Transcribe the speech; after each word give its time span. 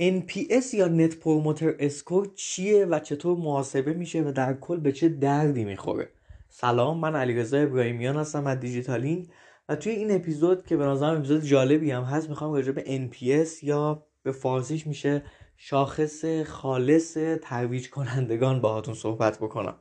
NPS 0.00 0.74
یا 0.74 0.88
net 0.88 1.16
promoter 1.16 1.74
score 1.78 2.30
چیه 2.34 2.86
و 2.86 2.98
چطور 2.98 3.36
محاسبه 3.36 3.92
میشه 3.92 4.22
و 4.22 4.32
در 4.32 4.54
کل 4.54 4.76
به 4.76 4.92
چه 4.92 5.08
دردی 5.08 5.64
می‌خوره؟ 5.64 6.08
سلام 6.48 6.98
من 6.98 7.16
علیرضا 7.16 7.58
ابراهیمیان 7.58 8.16
هستم 8.16 8.46
از 8.46 8.60
دیجیتالینگ 8.60 9.28
و 9.68 9.76
توی 9.76 9.92
این 9.92 10.14
اپیزود 10.14 10.66
که 10.66 10.76
به 10.76 10.84
نظرم 10.84 11.16
اپیزود 11.16 11.42
جالبی 11.42 11.90
هم 11.90 12.02
هست 12.02 12.28
می‌خوام 12.28 12.52
راجع 12.52 12.72
به 12.72 13.08
NPS 13.10 13.62
یا 13.62 14.06
به 14.22 14.32
فارسیش 14.32 14.86
میشه 14.86 15.22
شاخص 15.56 16.24
خالص 16.46 17.16
ترویج 17.42 17.90
کنندگان 17.90 18.60
باهاتون 18.60 18.94
صحبت 18.94 19.38
بکنم. 19.38 19.74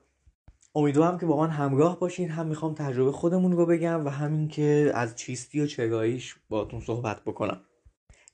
امیدوارم 0.76 1.18
که 1.18 1.26
با 1.26 1.38
من 1.38 1.50
همراه 1.50 2.00
باشین. 2.00 2.30
هم 2.30 2.48
می‌خوام 2.48 2.74
تجربه 2.74 3.12
خودمون 3.12 3.52
رو 3.52 3.66
بگم 3.66 4.06
و 4.06 4.10
همین 4.10 4.48
که 4.48 4.92
از 4.94 5.16
چیستی 5.16 5.62
و 5.62 5.66
چراییش 5.66 6.36
باهاتون 6.50 6.80
صحبت 6.80 7.22
بکنم. 7.26 7.62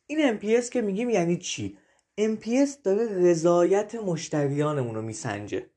این 0.07 0.39
NPS 0.39 0.69
که 0.69 0.81
میگیم 0.81 1.09
یعنی 1.09 1.37
چی؟ 1.37 1.77
NPS 2.21 2.69
داره 2.83 3.05
رضایت 3.05 3.95
مشتریانمون 3.95 4.95
رو 4.95 5.01
میسنجه. 5.01 5.69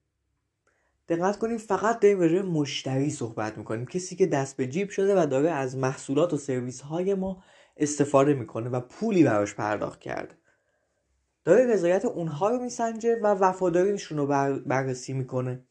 دقت 1.08 1.38
کنیم 1.38 1.58
فقط 1.58 2.00
داریم 2.00 2.20
راجع 2.20 2.42
مشتری 2.42 3.10
صحبت 3.10 3.58
می‌کنیم. 3.58 3.86
کسی 3.86 4.16
که 4.16 4.26
دست 4.26 4.56
به 4.56 4.66
جیب 4.66 4.90
شده 4.90 5.22
و 5.22 5.26
داره 5.26 5.50
از 5.50 5.76
محصولات 5.76 6.32
و 6.32 6.36
سرویس 6.36 6.80
های 6.80 7.14
ما 7.14 7.42
استفاده 7.76 8.34
می‌کنه 8.34 8.70
و 8.70 8.80
پولی 8.80 9.24
براش 9.24 9.54
پرداخت 9.54 10.00
کرده. 10.00 10.34
داره 11.44 11.66
رضایت 11.66 12.04
اونها 12.04 12.50
رو 12.50 12.62
میسنجه 12.62 13.16
و 13.22 13.26
وفاداریشون 13.26 14.18
رو 14.18 14.26
بررسی 14.66 15.12
می‌کنه. 15.12 15.67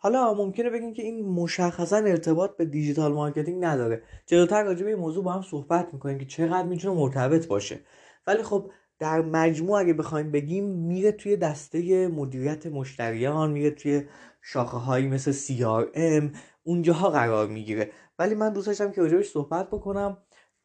حالا 0.00 0.34
ممکنه 0.34 0.70
بگیم 0.70 0.92
که 0.92 1.02
این 1.02 1.28
مشخصا 1.28 1.96
ارتباط 1.96 2.56
به 2.56 2.64
digital 2.64 3.12
marketing 3.12 3.64
نداره. 3.64 4.02
جلوتر 4.26 4.62
راجع 4.64 4.84
به 4.84 4.90
این 4.90 4.98
موضوع 4.98 5.24
با 5.24 5.32
هم 5.32 5.42
صحبت 5.42 5.94
می‌کنیم 5.94 6.18
که 6.18 6.24
چقدر 6.24 6.62
می‌تونه 6.62 7.00
مرتبط 7.00 7.46
باشه. 7.46 7.80
ولی 8.26 8.42
خب 8.42 8.70
در 8.98 9.20
مجموع 9.20 9.78
اگه 9.80 9.92
بخوایم 9.92 10.30
بگیم 10.30 10.64
میره 10.64 11.12
توی 11.12 11.36
دسته 11.36 12.08
مدیریت 12.08 12.66
مشتریان 12.66 13.50
میره 13.50 13.70
توی 13.70 14.02
شاخه 14.42 14.76
هایی 14.76 15.08
مثل 15.08 15.32
CRM 15.32 16.36
اونجاها 16.62 17.10
قرار 17.10 17.46
می‌گیره. 17.46 17.90
ولی 18.18 18.34
من 18.34 18.52
دوست 18.52 18.66
داشتم 18.66 18.92
که 18.92 19.00
راجبش 19.00 19.28
صحبت 19.28 19.66
بکنم 19.70 20.18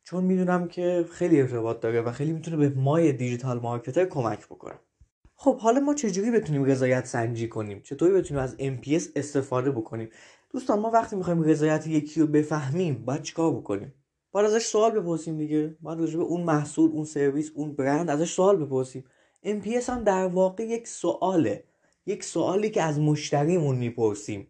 چون 0.03 0.23
می‌دونم 0.23 0.67
که 0.67 1.05
خیلی 1.11 1.41
ارتباط 1.41 1.79
داره 1.79 2.01
و 2.01 2.11
خیلی 2.11 2.33
می‌تونه 2.33 2.57
به 2.57 2.69
مای 2.69 3.13
دیجیتال 3.13 3.59
مارکتر 3.59 4.05
کمک 4.05 4.45
بکنه. 4.45 4.79
خب 5.35 5.59
حالا 5.59 5.79
ما 5.79 5.93
چجوری 5.93 6.31
بتونیم 6.31 6.63
رضایت 6.63 7.05
سنجی 7.05 7.47
کنیم؟ 7.47 7.81
چطوری 7.81 8.13
بتونیم 8.13 8.43
از 8.43 8.55
MPS 8.55 9.03
استفاده 9.15 9.71
بکنیم؟ 9.71 10.09
دوستان 10.49 10.79
ما 10.79 10.91
وقتی 10.91 11.15
می‌خوایم 11.15 11.41
رضایت 11.43 11.87
یکی 11.87 12.19
رو 12.19 12.27
بفهمیم 12.27 13.05
باید 13.05 13.21
چیکار 13.21 13.53
بکنیم؟ 13.53 13.93
باید 14.31 14.47
ازش 14.47 14.65
سوال 14.65 14.91
بپرسیم 14.91 15.37
دیگه. 15.37 15.77
باید 15.81 15.99
راجع 15.99 16.17
به 16.17 16.23
اون 16.23 16.43
محصول 16.43 16.91
اون 16.91 17.05
سرویس 17.05 17.51
اون 17.55 17.73
برند 17.73 18.09
ازش 18.09 18.33
سوال 18.33 18.65
بپرسیم. 18.65 19.03
MPS 19.45 19.89
هم 19.89 20.03
در 20.03 20.27
واقع 20.27 20.63
یک 20.63 20.87
سواله. 20.87 21.63
یک 22.05 22.23
سوالی 22.23 22.69
که 22.69 22.83
از 22.83 22.99
مشتریمون 22.99 23.75
می‌پرسیم. 23.75 24.47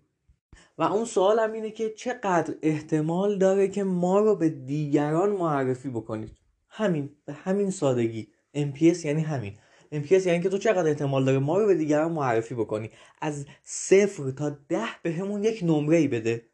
و 0.78 0.84
اون 0.84 1.06
سوال 1.06 1.40
هم 1.40 1.52
اینه 1.52 1.72
که 1.72 1.90
چقدر 1.90 2.56
احتمال 2.62 3.38
داره 3.38 3.68
که 3.68 3.84
ما 3.84 4.20
رو 4.20 4.36
به 4.36 4.50
دیگران 4.50 5.30
معرفی 5.30 5.90
بکنید؟ 5.90 6.32
همین 6.70 7.10
به 7.26 7.34
همین 7.34 7.72
سادگی. 7.72 8.28
MPS 8.56 9.06
یعنی 9.06 9.22
همین. 9.22 9.54
MPS 9.94 10.26
یعنی 10.26 10.44
که 10.44 10.50
تو 10.50 10.58
چقدر 10.58 10.88
احتمال 10.88 11.26
داره 11.26 11.40
ما 11.40 11.58
رو 11.58 11.68
به 11.68 11.76
دیگران 11.76 12.12
معرفی 12.12 12.56
بکنی. 12.56 12.90
از 13.22 13.46
صفر 13.64 14.32
تا 14.32 14.50
ده 14.50 14.88
به 15.04 15.12
همون 15.12 15.44
یک 15.44 15.60
نمره 15.64 15.98
ای 15.98 16.08
بده 16.08 16.46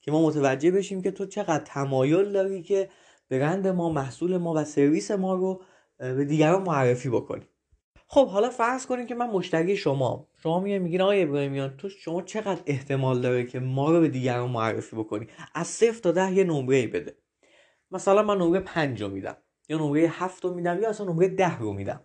که 0.00 0.10
ما 0.10 0.26
متوجه 0.26 0.70
بشیم 0.70 1.02
که 1.02 1.10
تو 1.10 1.26
چقدر 1.26 1.64
تمایل 1.64 2.32
داری 2.32 2.62
که 2.62 2.88
برند 3.30 3.66
ما 3.66 3.90
محصول 3.90 4.36
ما 4.36 4.54
و 4.56 4.64
سرویس 4.64 5.10
ما 5.10 5.34
رو 5.34 5.62
به 5.98 6.24
دیگران 6.24 6.62
معرفی 6.62 7.08
بکنی. 7.08 7.48
خب 8.06 8.28
حالا 8.28 8.50
فرض 8.50 8.86
کنیم 8.86 9.06
که 9.06 9.14
من 9.14 9.30
مشتری 9.30 9.76
شما 9.76 10.28
شما 10.42 10.60
میگه 10.60 10.78
میگین 10.78 11.00
آقای 11.00 11.22
ابراهیمیان 11.22 11.76
تو 11.76 11.88
شما 11.88 12.22
چقدر 12.22 12.60
احتمال 12.66 13.20
داره 13.20 13.44
که 13.44 13.60
ما 13.60 13.90
رو 13.90 14.00
به 14.00 14.08
دیگران 14.08 14.50
معرفی 14.50 14.96
بکنی؟ 14.96 15.26
از 15.54 15.66
صفر 15.66 16.00
تا 16.00 16.12
ده 16.12 16.32
یه 16.32 16.44
نمره 16.44 16.76
ای 16.76 16.86
بده. 16.86 17.16
مثلا 17.90 18.22
من 18.22 18.38
نمره 18.38 18.60
پنج 18.60 19.02
رو 19.02 19.08
میدم 19.08 19.36
یا 19.68 19.78
نمره 19.78 20.00
هفت 20.00 20.44
رو 20.44 20.54
میدم 20.54 20.82
یا 20.82 20.88
اصلا 20.88 21.06
نمره 21.06 21.28
ده 21.28 21.58
رو 21.58 21.72
میدم. 21.72 22.00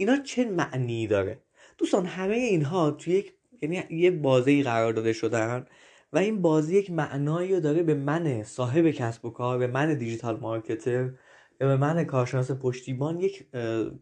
اینا 0.00 0.16
چه 0.16 0.44
معنی 0.44 1.06
داره؟ 1.06 1.42
دوستان 1.78 2.06
همه 2.06 2.34
اینها 2.34 2.90
توی 2.90 3.14
یک 3.14 3.32
یعنی 3.62 3.82
یه 3.90 4.10
بازی 4.10 4.62
قرار 4.62 4.92
داده 4.92 5.12
شدن 5.12 5.66
و 6.12 6.18
این 6.18 6.42
بازی 6.42 6.78
یک 6.78 6.90
معنایی 6.90 7.54
رو 7.54 7.60
داره 7.60 7.82
به 7.82 7.94
من 7.94 8.42
صاحب 8.42 8.90
کسب 8.90 9.24
و 9.24 9.30
کار 9.30 9.58
به 9.58 9.66
من 9.66 9.94
دیجیتال 9.94 10.40
مارکتر 10.40 11.12
یا 11.60 11.66
به 11.66 11.76
من 11.76 12.04
کارشناس 12.04 12.50
پشتیبان 12.50 13.20
یک 13.20 13.46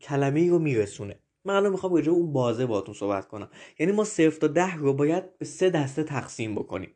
کلمه 0.01 0.51
رو 0.51 0.59
میرسونه. 0.59 1.19
من 1.45 1.55
الان 1.55 1.73
می‌خوام 1.73 1.95
راجع 1.95 2.13
اون 2.13 2.33
بازه 2.33 2.67
باتون 2.67 2.95
صحبت 2.95 3.29
کنم. 3.29 3.51
یعنی 3.79 3.93
ما 3.93 4.05
صفر 4.05 4.39
تا 4.41 4.47
ده 4.47 4.77
رو 4.77 4.95
باید 4.95 5.39
به 5.39 5.45
سه 5.45 5.71
دسته 5.71 6.03
تقسیم 6.03 6.55
بکنیم. 6.55 6.95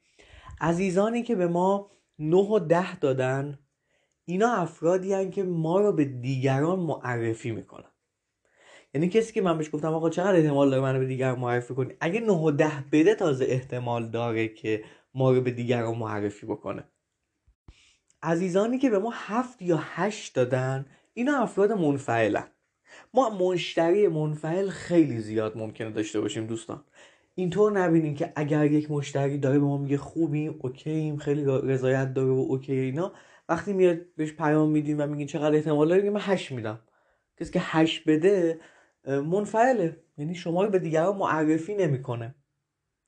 عزیزانی 0.61 1.23
که 1.23 1.34
به 1.34 1.47
ما 1.47 1.91
نه 2.19 2.37
و 2.37 2.59
ده 2.59 2.99
دادن 2.99 3.59
اینا 4.25 4.53
افرادی 4.53 5.13
هن 5.13 5.31
که 5.31 5.43
ما 5.43 5.81
رو 5.81 5.93
به 5.93 6.05
دیگران 6.05 6.79
معرفی 6.79 7.51
می‌کنن. 7.51 7.91
یعنی 8.94 9.08
کسی 9.08 9.32
که 9.32 9.42
من 9.42 9.58
بهش 9.58 9.70
گفتم 9.72 9.94
آقا 9.94 10.10
چقدر 10.10 10.36
احتمال 10.36 10.70
داره 10.70 10.82
منو 10.82 10.98
به 10.98 11.06
دیگر 11.06 11.34
معرفی 11.34 11.75
کنی؟ 11.75 11.94
اگه 12.00 12.20
9 12.20 12.32
و 12.32 12.50
10 12.50 12.70
بده 12.92 13.14
تازه 13.14 13.44
احتمال 13.44 14.08
داره 14.08 14.48
که 14.48 14.84
ما 15.14 15.32
رو 15.32 15.41
به 15.41 15.50
دیگران 15.50 15.98
معرفی 15.98 16.47
بکنه. 16.47 16.84
عزیزانی 18.22 18.78
که 18.78 18.91
به 18.91 18.98
ما 18.98 19.10
هفت 19.14 19.62
یا 19.62 19.78
هشت 19.80 20.34
دادن 20.34 20.86
اینا 21.14 21.42
افراد 21.42 21.72
منفعلن. 21.72 22.47
ما 23.14 23.30
مشتری 23.30 24.08
منفعل 24.08 24.69
خیلی 24.69 25.19
زیاد 25.19 25.56
ممکنه 25.59 25.91
داشته 25.91 26.20
باشیم 26.20 26.47
دوستان. 26.47 26.84
اینطور 27.34 27.72
نبینیم 27.72 28.14
که 28.14 28.32
اگر 28.36 28.64
یک 28.64 28.91
مشتری 28.91 29.38
داره 29.38 29.59
به 29.59 29.64
ما 29.64 29.78
میگه 29.78 29.97
خوبیم 29.97 30.59
اوکییم 30.62 31.16
خیلی 31.16 31.44
رضایت 31.44 32.14
داره 32.14 32.30
و 32.30 32.47
اوکی 32.48 32.72
اینا 32.72 33.12
وقتی 33.48 33.72
میاد 33.72 34.14
بهش 34.16 34.32
پیام 34.32 34.70
میدیم 34.70 35.00
و 35.00 35.06
میگین 35.06 35.26
چقدر 35.26 35.56
احتمال 35.56 35.88
داره 35.88 36.10
من 36.10 36.20
هشت 36.22 36.53
میدم. 36.53 36.80
کسی 37.41 37.53
که 37.53 37.60
هشت 37.62 38.09
بده 38.09 38.60
منفعله. 39.07 40.01
یعنی 40.17 40.35
شما 40.35 40.67
به 40.67 40.79
دیگران 40.79 41.17
معرفی 41.17 41.75
نمی‌کنه. 41.75 42.35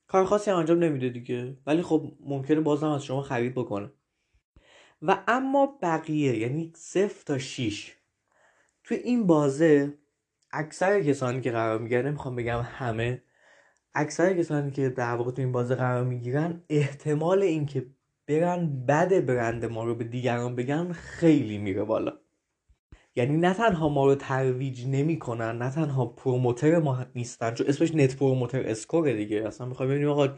کار 0.07 0.25
خاصی 0.25 0.51
انجام 0.51 0.79
نمیده 0.79 1.09
دیگه. 1.09 1.57
ولی 1.67 1.83
خب 1.83 2.13
ممکنه 2.21 2.61
بازم 2.61 2.89
از 2.89 3.05
شما 3.05 3.23
خرید 3.23 3.55
بکنه. 3.55 3.91
و 5.03 5.25
اما 5.29 5.79
بقیه 5.83 6.37
یعنی 6.39 6.73
صفر 6.77 7.23
تا 7.27 7.39
6 7.39 7.93
توی 8.85 8.97
این 8.97 9.27
بازه 9.27 9.99
اکثر 10.51 11.03
کسانی 11.03 11.41
که 11.41 11.51
قرار 11.51 11.79
می‌گیرن 11.79 12.07
نمی‌خوام 12.07 12.37
بگم 12.37 12.61
همه 12.65 13.23
اکثر 13.95 14.35
کسانی 14.35 14.71
که 14.71 14.89
در 14.89 15.15
واقع 15.15 15.31
تو 15.31 15.43
این 15.43 15.53
بازه 15.53 15.75
قرار 15.75 16.05
می‌گیرن 16.05 16.65
احتمال 16.69 17.43
اینکه 17.43 17.87
برن 18.27 18.87
بد 18.87 19.27
برند 19.27 19.65
ما 19.65 19.85
رو 19.85 19.95
به 19.95 20.05
دیگران 20.05 20.57
بگن 20.57 20.93
خیلی 20.93 21.59
میره 21.59 21.85
بالا. 21.85 22.24
یعنی 23.17 23.37
نه 23.37 23.55
تنها 23.55 23.89
ما 23.89 24.07
رو 24.07 24.15
ترویج 24.15 24.87
نمی‌کنن 24.87 25.59
نه 25.59 25.71
تنها 25.71 26.07
promoter 26.07 26.79
ما 26.79 27.07
نیستن 27.15 27.55
چون 27.55 27.67
اسمش 27.67 27.95
net 27.95 28.17
promoter 28.17 28.63
score 28.69 29.09
ه 29.09 29.17
دیگه. 29.17 29.47
اصلا 29.47 29.67
می‌خوام 29.67 29.89
ببینیم 29.89 30.09
آقا 30.09 30.29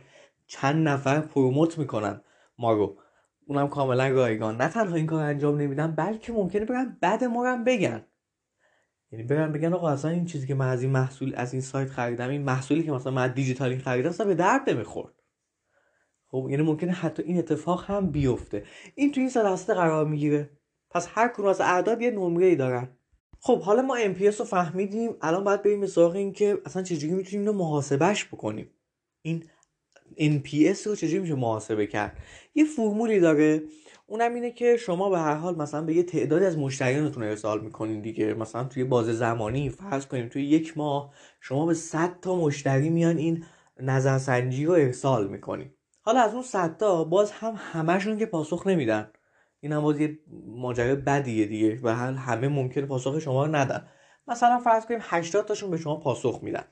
چند 0.46 0.88
نفر 0.88 1.20
promote 1.20 1.78
می‌کنن 1.78 2.20
ما 2.58 2.72
رو. 2.72 2.98
اونم 3.46 3.68
کاملا 3.68 4.08
رایگان. 4.08 4.56
نه 4.56 4.68
تنها 4.68 4.94
این 4.94 5.06
کار 5.06 5.24
انجام 5.24 5.60
نمیدن 5.60 5.92
بلکه 5.92 6.32
ممکنه 6.32 6.64
برن 6.64 6.96
بد 7.00 7.24
ما 7.24 7.46
هم 7.46 7.64
بگن. 7.64 8.04
یعنی 9.12 9.24
برن 9.24 9.52
بگن 9.52 9.72
آقا 9.72 9.88
اصلا 9.88 10.10
این 10.10 10.24
چیزی 10.24 10.46
که 10.46 10.54
من 10.54 10.68
از 10.68 10.82
این 10.82 10.90
محصول 10.90 11.32
از 11.36 11.52
این 11.52 11.62
سایت 11.62 11.88
خریدم 11.88 12.28
این 12.28 12.42
محصولی 12.42 12.82
که 12.82 12.92
مثلا 12.92 13.12
من 13.12 13.32
دیجیتالی 13.32 13.78
خریدم 13.78 14.08
اصلا 14.08 14.26
به 14.26 14.34
درد 14.34 14.70
نمی‌خورد. 14.70 15.14
خب 16.26 16.46
یعنی 16.50 16.62
ممکنه 16.62 16.92
حتی 16.92 17.22
این 17.22 17.38
اتفاق 17.38 17.84
هم 17.84 18.10
بیفته. 18.10 18.64
این 18.94 19.12
تو 19.12 19.20
این 19.20 19.56
سه 19.56 19.74
قرار 19.74 20.06
می‌گیره. 20.06 20.50
پس 20.96 21.08
هر 21.10 21.28
کدوم 21.28 21.46
از 21.46 21.60
اعداد 21.60 22.02
یه 22.02 22.10
نمره 22.10 22.46
ای 22.46 22.56
دارن. 22.56 22.88
خب 23.40 23.60
حالا 23.60 23.82
ما 23.82 23.98
MPS 23.98 24.36
رو 24.36 24.44
فهمیدیم. 24.44 25.10
الان 25.22 25.44
باید 25.44 25.62
بریم 25.62 25.80
به 25.80 25.86
سراغ 25.86 26.14
این 26.14 26.32
که 26.32 26.58
اصلا 26.66 26.82
چجوری 26.82 27.14
می‌تونیم 27.14 27.40
اینو 27.40 27.52
محاسبهش 27.52 28.24
بکنیم. 28.24 28.70
این 29.22 29.44
NPS 30.18 30.78
رو 30.86 30.94
چجوری 30.94 31.18
میشه 31.18 31.34
محاسبه 31.34 31.86
کرد؟ 31.86 32.18
یه 32.54 32.64
فرمولی 32.64 33.20
داره. 33.20 33.62
اونم 34.06 34.34
اینه 34.34 34.50
که 34.50 34.76
شما 34.76 35.10
به 35.10 35.18
هر 35.18 35.34
حال 35.34 35.56
مثلا 35.56 35.82
به 35.82 35.94
یه 35.94 36.02
تعدادی 36.02 36.44
از 36.44 36.58
مشتریانتون 36.58 37.22
ارسال 37.22 37.60
می‌کنین 37.60 38.00
دیگه. 38.00 38.34
مثلا 38.34 38.64
توی 38.64 38.84
باز 38.84 39.06
زمانی 39.06 39.70
فرض 39.70 40.06
کنیم 40.06 40.28
توی 40.28 40.44
یک 40.44 40.78
ماه 40.78 41.14
شما 41.40 41.66
به 41.66 41.74
100 41.74 42.20
تا 42.20 42.36
مشتری 42.36 42.90
میان 42.90 43.16
این 43.16 43.44
نظرسنجی 43.80 44.64
رو 44.64 44.72
ارسال 44.72 45.28
می‌کنین 45.28 45.70
حالا 46.00 46.20
از 46.20 46.32
اون 46.34 46.42
100 46.42 46.76
تا 46.76 47.04
باز 47.04 47.30
هم 47.30 47.54
همشون 47.56 48.18
که 48.18 48.26
پاسخ 48.26 48.66
نمیدن. 48.66 49.10
این 49.66 49.72
هم 49.72 49.82
باز 49.82 50.00
یه 50.00 50.18
ماجرای 50.46 50.94
بدیه 50.94 51.46
دیگه 51.46 51.80
و 51.82 51.88
همه 51.94 52.48
ممکنه 52.48 52.86
پاسخ 52.86 53.18
شما 53.18 53.46
رو 53.46 53.56
ندن. 53.56 53.86
مثلا 54.28 54.58
فرض 54.58 54.86
کنیم 54.86 55.00
80 55.02 55.44
تاشون 55.44 55.70
به 55.70 55.76
شما 55.76 55.96
پاسخ 55.96 56.40
میدن. 56.42 56.64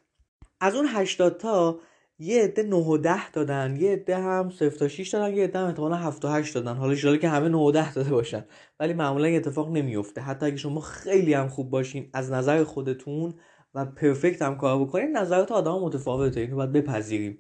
از 0.61 0.75
اون 0.75 0.87
80 0.89 1.37
تا 1.37 1.79
یه 2.19 2.43
عده 2.43 2.63
9 2.63 2.77
و 2.77 2.99
10 2.99 3.31
دادن 3.31 3.77
یه 3.81 3.93
عده 3.93 4.17
هم 4.17 4.51
0 4.51 4.71
تا 4.71 4.89
6 4.89 5.09
دادن 5.09 5.35
یه 5.35 5.45
عده 5.45 5.59
هم 5.59 5.67
احتمالا 5.67 5.97
7 5.97 6.25
و 6.25 6.29
8 6.29 6.55
دادن. 6.55 6.75
حالا 6.75 7.11
ان 7.11 7.19
که 7.19 7.29
همه 7.29 7.49
9 7.49 7.57
و 7.57 7.71
10 7.71 7.93
داده 7.93 8.11
باشن. 8.11 8.45
ولی 8.81 8.93
معمولا 8.93 9.25
این 9.25 9.37
اتفاق 9.37 9.71
نمیفته. 9.71 10.21
حتی 10.21 10.47
اگه 10.47 10.57
شما 10.57 10.81
خیلی 10.81 11.35
هم 11.35 11.49
خوب 11.49 11.71
باشین 11.71 12.11
از 12.13 12.33
نظر 12.33 12.65
خودتون 12.65 13.35
و 13.75 13.85
پرفکت 13.85 14.43
هم 14.43 14.57
کار 14.57 14.85
بکنین 14.85 15.17
نظرات 15.17 15.53
آدم 15.53 15.79
متفاوته. 15.79 16.41
اینو 16.41 16.57
باید 16.57 16.73
بپذیریم. 16.73 17.39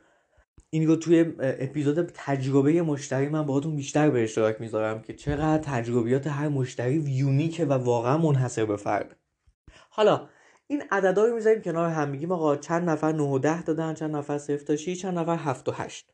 این 0.70 0.86
رو 0.86 0.96
توی 0.96 1.32
اپیزود 1.40 2.10
تجربه 2.14 2.82
مشتری 2.82 3.28
من 3.28 3.46
باهاتون 3.46 3.76
بیشتر 3.76 4.10
به 4.10 4.22
اشتراک 4.22 4.60
می‌ذارم 4.60 5.02
که 5.02 5.14
چقدر 5.14 5.62
تجربیات 5.62 6.26
هر 6.26 6.48
مشتری 6.48 6.94
یونیکه 6.94 7.64
و 7.64 7.72
واقعا 7.72 8.18
منحصر 8.18 8.64
به 8.64 8.76
فرد. 8.76 9.16
حالا 9.90 10.28
این 10.66 10.82
عددا 10.90 11.24
رو 11.24 11.34
می‌ذاریم 11.34 11.62
کنار 11.62 11.90
هم 11.90 12.08
میگیم 12.08 12.32
آقا 12.32 12.56
چند 12.56 12.90
نفر 12.90 13.12
9 13.12 13.22
و 13.22 13.38
10 13.38 13.62
دادن 13.62 13.94
چند 13.94 14.16
نفر 14.16 14.38
0 14.38 14.64
تا 14.64 14.76
6 14.76 15.02
چند 15.02 15.18
نفر 15.18 15.36
7 15.36 15.68
و 15.68 15.72
8 15.72 16.10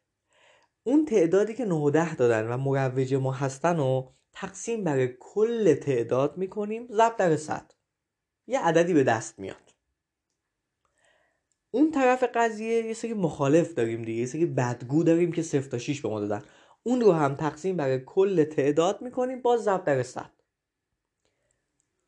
اون 0.83 1.05
تعدادی 1.05 1.55
که 1.55 1.65
9 1.65 1.75
و 1.75 1.91
10 1.91 2.15
دادن 2.15 2.49
و 2.49 2.57
مروج 2.57 3.15
ما 3.15 3.33
هستن 3.33 3.77
رو 3.77 4.15
تقسیم 4.33 4.85
بر 4.85 5.07
کل 5.07 5.75
تعداد 5.75 6.37
می‌کنیم 6.37 6.87
ضرب 6.91 7.17
در 7.17 7.37
100 7.37 7.73
یه 8.47 8.61
عددی 8.61 8.95
به 8.95 9.05
دست 9.05 9.39
میاد. 9.39 9.75
اون 11.71 11.91
طرف 11.91 12.25
قضیه 12.35 12.87
یه 12.87 12.95
سری 12.95 13.15
مخالف 13.15 13.75
داریم 13.75 14.03
دیگه 14.03 14.21
یه 14.21 14.27
سری 14.27 14.47
بدگو 14.47 15.05
داریم 15.05 15.33
که 15.33 15.43
0 15.43 15.69
تا 15.69 15.79
6 15.79 16.01
به 16.01 16.09
ما 16.09 16.21
دادن. 16.21 16.43
اون 16.83 17.01
رو 17.01 17.13
هم 17.13 17.35
تقسیم 17.35 17.77
بر 17.77 17.99
کل 17.99 18.45
تعداد 18.45 19.03
می‌کنیم 19.03 19.43
باز 19.43 19.63
ضرب 19.63 19.85
در 19.85 20.03
100 20.03 20.31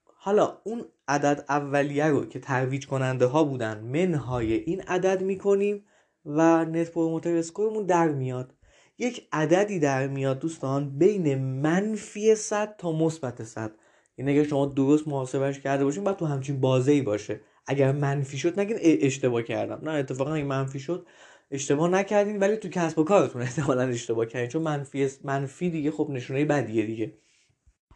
حالا 0.05 0.59
اون 0.65 0.85
عدد 1.09 1.45
اولیه 1.49 2.07
رو 2.07 2.27
که 2.27 2.41
ترویج 2.41 2.87
کننده 2.87 3.27
ها 3.27 3.45
بودن 3.45 3.81
منهای 3.81 4.53
این 4.53 4.81
عدد 4.81 5.23
می‌کنیم 5.23 5.85
و 6.25 6.65
net 6.65 6.91
promoter 6.91 7.37
score 7.37 7.68
مون 7.68 7.87
در 7.87 8.09
میاد. 8.09 8.55
یک 8.99 9.29
عددی 9.33 9.79
در 9.79 10.07
میاد 10.09 10.39
دوستان 10.39 10.99
بین 10.99 11.39
منفی 11.39 12.35
100 12.35 12.77
تا 12.77 12.93
مثبت 12.93 13.43
100 13.43 13.73
این 14.17 14.29
اگر 14.29 14.43
شما 14.43 14.67
درست 14.67 15.09
محاسبش 15.09 15.61
کرده 15.61 15.85
باشین 15.85 16.05
باید 16.05 16.17
تو 16.17 16.27
همچین 16.27 16.61
بازه 16.61 16.93
ای 16.93 17.03
باشه. 17.03 17.41
اگر 17.67 17.93
منفی 17.93 18.39
شد 18.39 18.61
نگین 18.61 18.77
اشتباه 18.83 19.43
کردم. 19.43 19.81
نه 19.89 19.91
اتفاقا 19.91 20.35
اگه 20.35 20.45
منفی 20.45 20.81
شد 20.81 21.07
اشتباه 21.51 21.89
نکردین 21.89 22.39
ولی 22.39 22.57
تو 22.57 22.69
کسب 22.69 22.99
و 22.99 23.05
کارتون 23.05 23.43
احتمالا 23.49 23.83
اشتباه 23.83 24.27
کردین 24.27 24.49
چون 24.49 24.63
منفی 24.63 25.09
منفی 25.25 25.71
دیگه 25.71 25.91
خب 25.91 26.09
نشونه 26.11 26.45
بدیه 26.45 26.87
دیگه. 26.87 27.13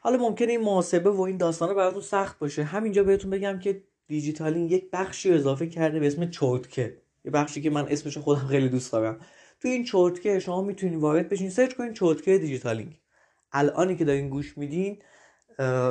حالا 0.01 0.19
ممکنه 0.19 0.51
این 0.51 0.61
محاسبه 0.61 1.11
و 1.11 1.21
این 1.21 1.37
داستانه 1.37 1.75
براتون 1.75 2.03
سخت 2.03 2.39
باشه. 2.39 2.65
همینجا 2.65 3.05
بهتون 3.05 3.31
بگم 3.31 3.59
که 3.59 3.83
دیجیتالینگ 4.09 4.67
یک 4.67 4.91
بخشی 4.93 5.33
اضافه 5.33 5.67
کرده 5.67 6.01
به 6.01 6.07
اسم 6.07 6.31
چرتکه. 6.31 6.97
یه 7.25 7.31
بخشی 7.31 7.63
که 7.63 7.71
من 7.71 7.87
اسمش 7.89 8.19
خودم 8.19 8.47
خیلی 8.47 8.69
دوست 8.69 8.93
دارم. 8.93 9.19
تو 9.61 9.69
این 9.69 9.85
چرتکه 9.85 10.39
شما 10.39 10.63
می‌تونید 10.63 10.99
وارد 11.01 11.29
بشین 11.29 11.51
search 11.51 11.75
کنین 11.75 11.93
چرتکه 11.93 12.39
دیجیتالینگ. 12.39 13.01
الانی 13.53 13.97
که 13.97 14.05
دارین 14.05 14.29
گوش 14.29 14.59
میدین 14.59 15.03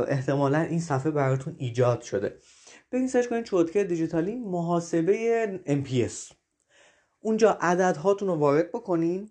احتمالا 0.07 0.59
این 0.59 0.79
صفحه 0.79 1.11
براتون 1.11 1.55
ایجاد 1.57 2.01
شده. 2.01 2.37
برین 2.95 3.07
سرچ 3.07 3.27
کنین 3.27 3.43
چورتکه 3.43 3.83
دیجیتالینگ 3.83 4.47
محاسبه 4.47 5.59
MPS 5.67 6.33
اونجا 7.19 7.57
عدد 7.61 7.97
هاتون 7.97 8.27
رو 8.27 8.35
وارد 8.35 8.71
بکنین 8.71 9.29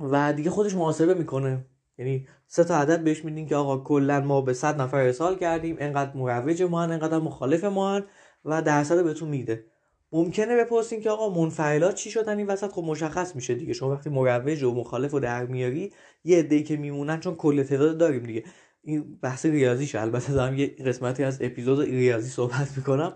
و 0.00 0.32
دیگه 0.32 0.50
خودش 0.50 0.74
محاسبه 0.74 1.14
می‌کنه. 1.14 1.64
یعنی 1.98 2.28
سه 2.46 2.64
تا 2.64 2.76
عدد 2.76 3.04
بهش 3.04 3.24
میدین 3.24 3.46
که 3.46 3.56
آقا 3.56 3.78
کلا 3.78 4.20
ما 4.20 4.40
به 4.40 4.52
100 4.52 4.80
نفر 4.80 4.96
ارسال 4.96 5.36
کردیم 5.36 5.76
انقدر 5.78 6.16
مروج 6.16 6.62
ما 6.62 6.82
هن 6.82 6.92
انقدر 6.92 7.18
مخالف 7.18 7.64
ما 7.64 7.94
هن 7.94 8.04
و 8.44 8.62
درصد 8.62 9.04
بهتون 9.04 9.28
میده. 9.28 9.64
ممکنه 10.12 10.56
بپرسین 10.56 11.00
که 11.00 11.10
آقا 11.10 11.42
منفعلات 11.42 11.94
چی 11.94 12.10
شدن 12.10 12.38
این 12.38 12.46
وسط؟ 12.46 12.72
خب 12.72 12.82
مشخص 12.82 13.36
میشه 13.36 13.54
دیگه. 13.54 13.72
شما 13.72 13.90
وقتی 13.90 14.10
مروج 14.10 14.62
و 14.62 14.74
مخالف 14.74 15.14
و 15.14 15.20
در 15.20 15.46
میاری 15.46 15.92
یه 16.24 16.38
عده‌ای 16.38 16.62
که 16.62 16.76
میمونن 16.76 17.20
چون 17.20 17.34
کل 17.34 17.62
تعداد 17.62 17.98
داریم 17.98 18.22
دیگه. 18.22 18.44
این 18.88 19.18
بحث 19.22 19.46
ریاضیشه. 19.46 20.00
البته 20.00 20.32
دارم 20.32 20.58
یه 20.58 20.66
قسمتی 20.66 21.24
از 21.24 21.38
اپیزود 21.42 21.80
ریاضی 21.80 22.28
صحبت 22.28 22.76
می‌کنم. 22.76 23.12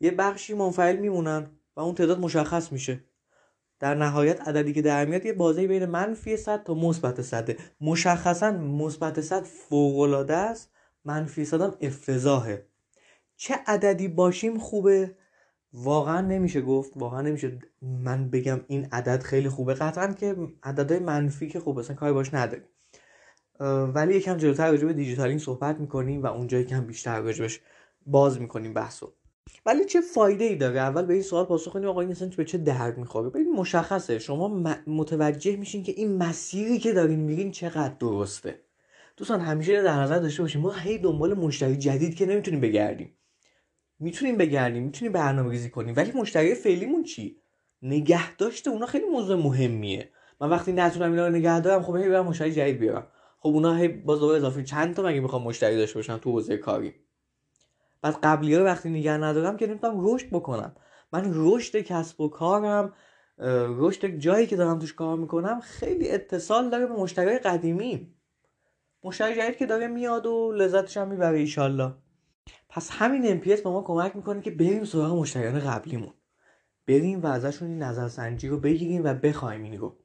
یه 0.00 0.10
بخشی 0.10 0.54
منفعل 0.54 0.96
میمونن 0.96 1.50
و 1.76 1.80
اون 1.80 1.94
تعداد 1.94 2.18
مشخص 2.20 2.72
میشه. 2.72 3.04
در 3.80 3.94
نهایت 3.94 4.48
عددی 4.48 4.72
که 4.72 4.82
در 4.82 5.04
میاد 5.04 5.26
یه 5.26 5.32
بازی 5.32 5.66
بین 5.66 5.84
منفی 5.84 6.36
100 6.36 6.62
تا 6.64 6.74
مثبت 6.74 7.22
100 7.22 7.50
مشخصا 7.80 8.50
مثبت 8.52 9.20
100 9.20 9.42
فوق 9.42 9.98
العاده 9.98 10.36
است. 10.36 10.70
منفی 11.04 11.44
100 11.44 11.60
هم 11.60 11.74
افتضاحه. 11.80 12.66
چه 13.36 13.54
عددی 13.66 14.08
باشیم 14.08 14.58
خوبه؟ 14.58 15.16
واقعا 15.72 16.20
نمیشه 16.20 16.60
گفت. 16.60 16.92
واقعا 16.96 17.20
نمیشه 17.20 17.58
من 17.82 18.30
بگم 18.30 18.60
این 18.66 18.88
عدد 18.92 19.22
خیلی 19.22 19.48
خوبه. 19.48 19.74
قطعا 19.74 20.12
که 20.12 20.36
عددهای 20.62 21.00
منفی 21.00 21.48
که 21.48 21.60
خوب 21.60 21.78
اصلا 21.78 21.96
کاری 21.96 22.12
باش 22.12 22.34
نداریم. 22.34 22.64
ولی 23.94 24.14
یکم 24.14 24.36
جلوتر 24.36 24.70
راجع 24.70 24.86
به 24.86 24.92
دیجیتالینگ 24.92 25.40
صحبت 25.40 25.80
می‌کنیم 25.80 26.22
و 26.22 26.26
اونجا 26.26 26.58
یکم 26.58 26.80
بیشتر 26.80 27.20
راجبش 27.20 27.60
باز 28.06 28.40
می‌کنیم 28.40 28.74
بحثو. 28.74 29.12
ولی 29.66 29.84
چه 29.84 30.00
فایده 30.00 30.44
ای 30.44 30.56
داره؟ 30.56 30.80
اول 30.80 31.06
به 31.06 31.14
این 31.14 31.22
سوال 31.22 31.44
پاسخ 31.44 31.72
کنیم 31.72 31.88
آقا 31.88 32.00
این 32.00 32.10
اصلا 32.10 32.30
به 32.36 32.44
چه 32.44 32.58
درد 32.58 32.98
می‌خوره؟ 32.98 33.30
ببین 33.30 33.52
مشخصه 33.52 34.18
شما 34.18 34.74
متوجه 34.86 35.56
میشین 35.56 35.82
که 35.82 35.92
این 35.92 36.16
مسیری 36.16 36.78
که 36.78 36.92
دارین 36.92 37.20
میرین 37.20 37.50
چقدر 37.50 37.94
درسته. 38.00 38.60
دوستان 39.16 39.40
همیشه 39.40 39.82
در 39.82 40.00
نظر 40.00 40.18
داشته 40.18 40.42
باشیم 40.42 40.60
ما 40.60 40.72
هی 40.72 40.98
دنبال 40.98 41.34
مشتری 41.34 41.76
جدید 41.76 42.14
که 42.14 42.26
نمی‌تونیم 42.26 42.60
بگردیم. 42.60 43.16
می‌تونیم 43.98 44.36
بگردیم 44.36 44.82
می‌تونیم 44.82 45.12
برنامه 45.12 45.50
ریزی 45.50 45.70
کنیم 45.70 45.94
ولی 45.96 46.12
مشتری 46.12 46.54
فعلیمون 46.54 47.02
چی؟ 47.02 47.36
نگه 47.82 48.36
داشته 48.36 48.70
اونا 48.70 48.86
خیلی 48.86 49.04
موضوع 49.04 49.36
مهمیه. 49.36 50.10
من 50.40 50.50
وقتی 50.50 50.72
نتونم 50.72 51.10
اینا 51.10 51.26
رو 51.26 51.34
نگه 51.34 51.60
دارم 51.60 51.82
خب 51.82 51.96
هی 51.96 52.08
برم 52.08 52.26
مشتری 52.26 52.52
جدید 52.52 52.78
بیارم. 52.78 53.06
خب 53.42 53.48
اونا 53.48 53.74
هی 53.74 53.88
باز 53.88 54.22
اضافه 54.22 54.62
چند 54.62 54.94
تا 54.94 55.02
مگه 55.02 55.20
می‌خوام 55.20 55.42
مشتری 55.42 55.76
داشته 55.76 55.98
باشم 55.98 56.16
تو 56.16 56.30
حوزه 56.30 56.56
کاری؟ 56.56 56.94
بعد 58.02 58.18
قبلی 58.22 58.54
ها 58.54 58.64
وقتی 58.64 58.90
نگه 58.90 59.12
ندارم 59.12 59.56
که 59.56 59.66
نمی‌تونم 59.66 60.14
رشد 60.14 60.30
بکنم. 60.30 60.76
من 61.12 61.30
رشد 61.34 61.80
کسب 61.80 62.20
و 62.20 62.28
کارم 62.28 62.92
رشد 63.78 64.06
جایی 64.06 64.46
که 64.46 64.56
دارم 64.56 64.78
توش 64.78 64.94
کار 64.94 65.16
می‌کنم 65.16 65.60
خیلی 65.60 66.10
اتصال 66.10 66.70
داره 66.70 66.86
به 66.86 66.92
مشتری 66.92 67.38
قدیمی. 67.38 68.14
مشتری 69.04 69.36
جدید 69.36 69.56
که 69.56 69.66
داره 69.66 69.86
میاد 69.86 70.26
و 70.26 70.52
لذتش 70.52 70.96
هم 70.96 71.08
می‌بره 71.08 71.38
ایشالله. 71.38 71.94
پس 72.68 72.90
همین 72.92 73.40
MPS 73.40 73.60
به 73.60 73.70
ما 73.70 73.82
کمک 73.82 74.16
می‌کنه 74.16 74.40
که 74.40 74.50
بریم 74.50 74.84
سراغ 74.84 75.18
مشتریان 75.18 75.60
قبلیمون. 75.60 76.14
بریم 76.88 77.22
و 77.22 77.26
ازشون 77.26 77.68
این 77.68 77.82
نظرسنجی 77.82 78.48
رو 78.48 78.58
بگیریم 78.58 79.04
و 79.04 79.14
بخوایم 79.14 79.62
این 79.62 79.78
رو 79.78 79.96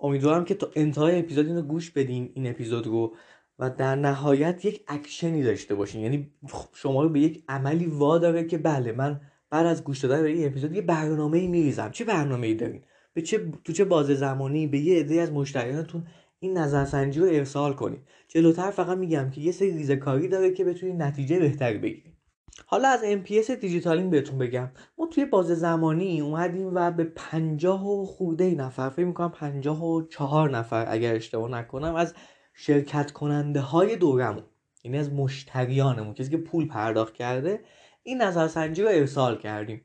امیدوارم 0.00 0.44
که 0.44 0.54
تا 0.54 0.70
انتهای 0.76 1.18
اپیزود 1.18 1.46
اینو 1.46 1.62
گوش 1.62 1.90
بدین 1.90 2.32
این 2.34 2.46
اپیزود 2.46 2.86
رو 2.86 3.14
و 3.58 3.70
در 3.70 3.96
نهایت 3.96 4.64
یک 4.64 4.84
اکشنی 4.88 5.42
داشته 5.42 5.74
باشین. 5.74 6.00
یعنی 6.00 6.30
شما 6.74 7.02
رو 7.02 7.08
به 7.08 7.20
یک 7.20 7.44
عملی 7.48 7.86
واداره 7.86 8.44
که 8.44 8.58
بله 8.58 8.92
من 8.92 9.20
بعد 9.50 9.66
از 9.66 9.84
گوش 9.84 9.98
دادن 9.98 10.22
به 10.22 10.28
این 10.28 10.46
اپیزود 10.46 10.72
یه 10.72 10.82
برنامه 10.82 11.38
ای 11.38 11.46
میریزم. 11.46 11.90
چه 11.90 12.04
برنامه 12.04 12.46
ای 12.46 12.54
دارین؟ 12.54 12.82
به 13.14 13.22
چه 13.22 13.52
تو 13.64 13.72
چه 13.72 13.84
بازه 13.84 14.14
زمانی؟ 14.14 14.66
به 14.66 14.78
یه 14.78 15.00
عده 15.00 15.20
از 15.20 15.32
مشتریانتون 15.32 16.06
این 16.40 16.58
نظرسنجی 16.58 17.20
رو 17.20 17.26
ارسال 17.26 17.72
کنید 17.72 18.00
جلوتر 18.28 18.70
فقط 18.70 18.98
میگم 18.98 19.30
که 19.30 19.40
یه 19.40 19.52
سری 19.52 19.70
ریزه 19.70 19.96
کاری 19.96 20.28
داره 20.28 20.52
که 20.52 20.64
بتونید 20.64 21.02
نتیجه 21.02 21.38
بهتری 21.38 21.78
بگیرید 21.78 22.17
حالا 22.66 22.88
از 22.88 23.00
NPS 23.02 23.50
دیجیتالینگ 23.50 24.10
بهتون 24.10 24.38
بگم. 24.38 24.70
ما 24.98 25.06
توی 25.06 25.24
بازه 25.24 25.54
زمانی 25.54 26.20
اومدیم 26.20 26.70
و 26.74 26.90
به 26.90 27.04
پنجاه 27.04 27.88
و 27.88 28.04
خورده 28.04 28.54
نفر 28.54 28.88
فکر 28.88 29.04
می‌کنم 29.04 29.30
پنجاه 29.30 29.84
و 29.84 30.06
چهار 30.06 30.50
نفر 30.50 30.86
اگر 30.88 31.14
اشتباه 31.14 31.50
نکنم 31.50 31.94
از 31.94 32.14
شرکت 32.54 33.10
کننده 33.10 33.60
های 33.60 33.96
دورمون 33.96 34.44
یعنی 34.84 34.98
از 34.98 35.12
مشتریانمون 35.12 36.14
کسی 36.14 36.30
که 36.30 36.36
پول 36.36 36.68
پرداخت 36.68 37.14
کرده 37.14 37.60
این 38.02 38.22
نظرسنجی 38.22 38.82
رو 38.82 38.88
ارسال 38.88 39.38
کردیم. 39.38 39.84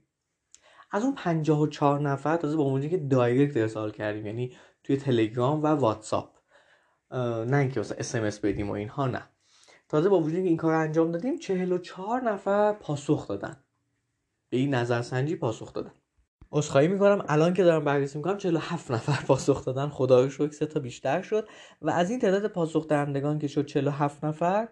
از 0.91 1.03
اون 1.03 1.15
54 1.15 1.99
نفر 2.01 2.37
تازه 2.37 2.57
با 2.57 2.63
اونجایی 2.63 2.89
که 2.89 2.97
direct 2.97 3.57
ارسال 3.57 3.91
کردیم 3.91 4.25
یعنی 4.25 4.55
توی 4.83 4.97
تلگرام 4.97 5.63
و 5.63 5.67
واتساپ. 5.67 6.29
نه 7.47 7.57
اینکه 7.57 7.79
مثلا 7.79 8.25
SMS 8.25 8.39
بدیم 8.39 8.69
و 8.69 8.73
اینها 8.73 9.07
نه. 9.07 9.29
تازه 9.93 10.09
با 10.09 10.19
وجودی 10.19 10.41
که 10.41 10.47
این 10.47 10.57
کار 10.57 10.73
انجام 10.73 11.11
دادیم 11.11 11.39
44 11.39 12.21
نفر 12.21 12.73
پاسخ 12.73 13.27
دادن. 13.27 13.57
به 14.49 14.57
این 14.57 14.73
نظرسنجی 14.73 15.35
پاسخ 15.35 15.73
دادن. 15.73 15.91
عذرخواهی 16.51 16.87
می‌کنم 16.87 17.25
الان 17.27 17.53
که 17.53 17.63
دارم 17.63 17.85
بررسی 17.85 18.17
می‌کنم 18.17 18.37
47 18.37 18.91
نفر 18.91 19.25
پاسخ 19.25 19.65
دادن. 19.65 19.89
خدا 19.89 20.21
رو 20.21 20.29
شکر 20.29 20.51
سه 20.51 20.65
تا 20.65 20.79
بیشتر 20.79 21.21
شد. 21.21 21.47
و 21.81 21.89
از 21.89 22.09
این 22.09 22.19
تعداد 22.19 22.47
پاسخ 22.47 22.87
دهندگان 22.87 23.39
که 23.39 23.47
شد 23.47 23.65
47 23.65 24.25
نفر 24.25 24.67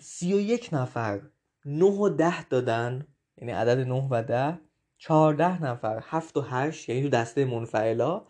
31 0.00 0.68
نفر 0.72 1.20
9 1.64 1.84
و 1.84 2.08
10 2.08 2.44
دادن. 2.44 3.06
یعنی 3.36 3.52
عدد 3.52 3.78
9 3.78 4.08
و 4.10 4.22
10 4.22 4.60
14 4.98 5.64
نفر 5.64 6.00
7 6.02 6.36
و 6.36 6.40
8 6.40 6.88
یعنی 6.88 7.02
تو 7.02 7.08
دسته 7.08 7.44
منفعلا. 7.44 8.22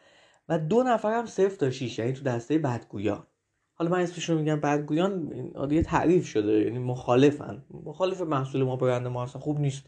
و 0.48 0.58
دو 0.58 0.82
نفر 0.82 1.12
هم 1.12 1.26
0 1.26 1.48
تا 1.56 1.70
6 1.70 1.98
یعنی 1.98 2.12
تو 2.12 2.22
دسته 2.24 2.58
بدگویان. 2.58 3.26
حالا 3.74 3.90
من 3.90 4.00
اسمش 4.00 4.30
رو 4.30 4.38
میگم 4.38 4.60
بدگویان 4.60 5.32
یه 5.70 5.82
تعریف 5.82 6.26
شده 6.26 6.52
یعنی 6.52 6.78
مخالفن. 6.78 7.64
مخالف 7.84 8.20
محصول 8.20 8.62
ما 8.62 8.76
برند 8.76 9.06
ما 9.06 9.22
اصلا 9.22 9.40
خوب 9.40 9.60
نیست. 9.60 9.86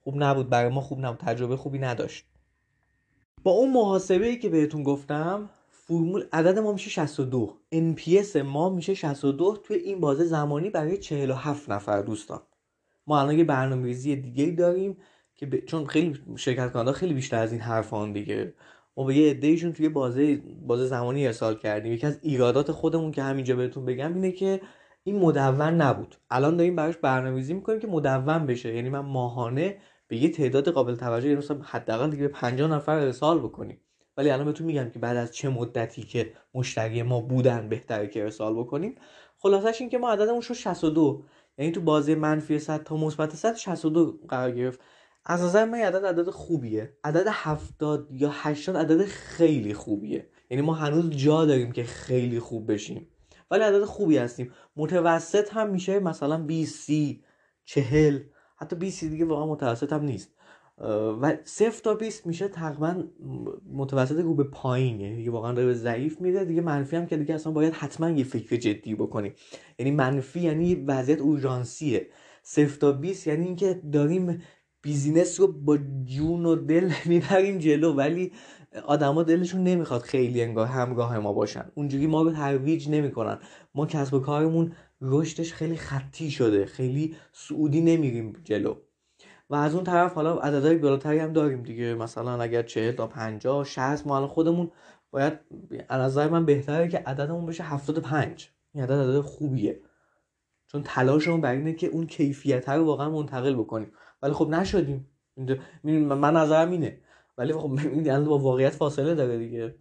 خوب 0.00 0.14
نبود 0.16 0.48
برای 0.48 0.70
ما 0.70 0.80
خوب 0.80 1.00
نبود 1.00 1.18
تجربه 1.18 1.56
خوبی 1.56 1.78
نداشت. 1.78 2.26
با 3.42 3.50
اون 3.50 3.72
محاسبه 3.72 4.26
ای 4.26 4.38
که 4.38 4.48
بهتون 4.48 4.82
گفتم 4.82 5.50
فرمول 5.70 6.24
عدد 6.32 6.58
ما 6.58 6.72
میشه 6.72 6.90
62 6.90 7.56
NPS 7.74 8.36
ما 8.36 8.68
میشه 8.68 8.94
62 8.94 9.56
توی 9.64 9.76
این 9.76 10.00
بازه 10.00 10.24
زمانی 10.24 10.70
برای 10.70 10.98
47 10.98 11.70
نفر 11.70 12.02
دوستان. 12.02 12.40
ما 13.06 13.20
الان 13.20 13.38
یه 13.38 13.44
برنامه‌ریزی 13.44 14.16
دیگه 14.16 14.50
داریم 14.50 14.96
که 15.34 15.62
چون 15.66 15.86
خیلی 15.86 16.20
شرکت 16.36 16.72
کننده 16.72 16.92
خیلی 16.92 17.14
بیشتر 17.14 17.38
از 17.38 17.52
این 17.52 17.60
حرفان 17.60 18.12
دیگه. 18.12 18.54
ما 18.96 19.04
به 19.04 19.16
یه 19.16 19.30
عدهشون 19.30 19.72
توی 19.72 19.88
بازه 19.88 20.42
بازه 20.66 20.86
زمانی 20.86 21.26
ارسال 21.26 21.54
کردیم. 21.54 21.92
یکی 21.92 22.06
از 22.06 22.18
ایرادات 22.22 22.72
خودمون 22.72 23.12
که 23.12 23.22
همینجا 23.22 23.56
بهتون 23.56 23.84
بگم 23.84 24.14
اینه 24.14 24.32
که 24.32 24.60
این 25.02 25.18
مدون 25.18 25.60
نبود. 25.62 26.16
الان 26.30 26.56
داریم 26.56 26.76
براش 26.76 26.96
برنامه‌ریزی 26.96 27.54
می‌کنیم 27.54 27.80
که 27.80 27.86
مدون 27.86 28.46
بشه. 28.46 28.74
یعنی 28.74 28.88
من 28.88 29.00
ماهانه 29.00 29.78
به 30.08 30.16
یه 30.16 30.28
تعداد 30.28 30.68
قابل 30.68 30.94
توجه 30.94 31.28
یعنی 31.28 31.38
مثلا 31.38 31.58
حداقل 31.62 32.10
دیگه 32.10 32.22
به 32.22 32.28
50 32.28 32.70
نفر 32.70 32.92
ارسال 32.92 33.38
بکنیم. 33.38 33.80
ولی 34.16 34.30
الان 34.30 34.46
بهتون 34.46 34.66
میگم 34.66 34.90
که 34.90 34.98
بعد 34.98 35.16
از 35.16 35.34
چه 35.34 35.48
مدتی 35.48 36.02
که 36.02 36.32
مشتری 36.54 37.02
ما 37.02 37.20
بودن 37.20 37.68
بهتره 37.68 38.06
که 38.06 38.22
ارسال 38.22 38.54
بکنیم. 38.54 38.94
خلاصش 39.38 39.80
این 39.80 39.90
که 39.90 39.98
ما 39.98 40.10
عددمون 40.12 40.40
شد 40.40 40.54
62 40.54 41.24
یعنی 41.58 41.72
تو 41.72 41.80
بازی 41.80 42.14
منفی 42.14 42.58
100 42.58 42.82
تا 42.84 42.96
مثبت 42.96 43.34
100 43.34 43.56
62 43.56 44.18
قرار 44.28 44.50
گرفت. 44.50 44.80
از 45.24 45.42
نظر 45.42 45.64
من 45.64 45.78
عدد 45.78 46.04
عدد 46.04 46.30
خوبیه. 46.30 46.96
عدد 47.04 47.26
70 47.30 48.08
یا 48.12 48.30
80 48.32 48.76
عدد 48.76 49.04
خیلی 49.04 49.74
خوبیه. 49.74 50.28
یعنی 50.50 50.62
ما 50.62 50.74
هنوز 50.74 51.10
جا 51.10 51.44
داریم 51.44 51.72
که 51.72 51.84
خیلی 51.84 52.40
خوب 52.40 52.72
بشیم. 52.72 53.08
ولی 53.50 53.62
عدد 53.62 53.84
خوبی 53.84 54.16
هستیم. 54.16 54.52
متوسط 54.76 55.52
هم 55.52 55.70
میشه 55.70 56.00
مثلا 56.00 56.38
20 56.38 56.84
30 56.84 57.24
40 57.64 58.18
حتی 58.56 58.76
20 58.76 59.04
دیگه 59.04 59.24
واقعا 59.24 59.46
متوسط 59.46 59.92
هم 59.92 60.04
نیست. 60.04 60.34
و 61.22 61.36
صفر 61.44 61.82
تا 61.82 61.94
20 61.94 62.26
میشه 62.26 62.48
تقریبا 62.48 63.04
متوسط 63.72 64.20
رو 64.20 64.34
به 64.34 64.44
پایین. 64.44 65.00
یعنی 65.00 65.16
دیگه 65.16 65.30
واقعا 65.30 65.52
به 65.52 65.74
ضعیف 65.74 66.20
میره. 66.20 66.44
دیگه 66.44 66.60
منفی 66.60 66.96
هم 66.96 67.06
که 67.06 67.16
دیگه 67.16 67.34
اصلا 67.34 67.52
باید 67.52 67.74
حتما 67.74 68.10
یه 68.10 68.24
فکر 68.24 68.56
جدی 68.56 68.94
بکنیم. 68.94 69.34
یعنی 69.78 69.90
منفی 69.90 70.40
یعنی 70.40 70.74
وضعیت 70.74 71.20
اورژانسیه. 71.20 72.06
صفر 72.42 72.78
تا 72.78 72.92
20 72.92 73.26
یعنی 73.26 73.46
اینکه 73.46 73.80
داریم 73.92 74.42
business 74.82 75.40
رو 75.40 75.52
با 75.52 75.78
جون 76.04 76.46
و 76.46 76.56
دل 76.56 76.92
می‌بریم 77.06 77.58
جلو 77.58 77.92
ولی 77.92 78.32
آدما 78.86 79.22
دلشون 79.22 79.64
نمی‌خواد 79.64 80.00
خیلی 80.00 80.42
انگار 80.42 80.66
همراه 80.66 81.18
ما 81.18 81.32
باشن. 81.32 81.72
اونجوری 81.74 82.06
ما 82.06 82.22
رو 82.22 82.32
ترویج 82.32 82.88
نمی‌کنن. 82.88 83.38
ما 83.74 83.86
کسب 83.86 84.14
و 84.14 84.20
کارمون 84.20 84.72
رشدش 85.00 85.52
خیلی 85.52 85.76
خطی 85.76 86.30
شده. 86.30 86.66
خیلی 86.66 87.16
صعودی 87.32 87.80
نمیریم 87.80 88.32
جلو. 88.44 88.74
و 89.50 89.54
از 89.54 89.74
اون 89.74 89.84
طرف 89.84 90.14
حالا 90.14 90.34
عددهای 90.34 90.76
بالاتری 90.76 91.18
هم 91.18 91.32
داریم 91.32 91.62
دیگه. 91.62 91.94
مثلا 91.94 92.42
اگر 92.42 92.62
40 92.62 92.92
تا 92.92 93.06
50 93.06 93.64
60 93.64 94.06
ما 94.06 94.26
خودمون 94.26 94.70
باید 95.10 95.32
از 95.88 96.00
نظر 96.00 96.28
من 96.28 96.44
بهتره 96.44 96.88
که 96.88 96.98
عددمون 96.98 97.46
بشه 97.46 97.64
75 97.64 98.50
این 98.74 98.84
عدد 98.84 98.92
عدد 98.92 99.20
خوبیه. 99.20 99.80
چون 100.66 100.82
تلاشمون 100.82 101.40
بر 101.40 101.52
اینه 101.52 101.72
که 101.72 101.86
اون 101.86 102.06
کیفیت 102.06 102.68
رو 102.68 102.84
واقعا 102.84 103.10
منتقل 103.10 103.54
بکنیم. 103.54 103.92
ولی 104.22 104.32
خب 104.32 104.48
نشدیم. 104.48 105.06
من 105.84 106.36
نظرم 106.36 106.70
اینه. 106.70 107.00
ولی 107.38 107.52
خب 107.52 107.78
این 107.82 108.24
با 108.24 108.38
واقعیت 108.38 108.72
فاصله 108.72 109.14
داره 109.14 109.38
دیگه. 109.38 109.74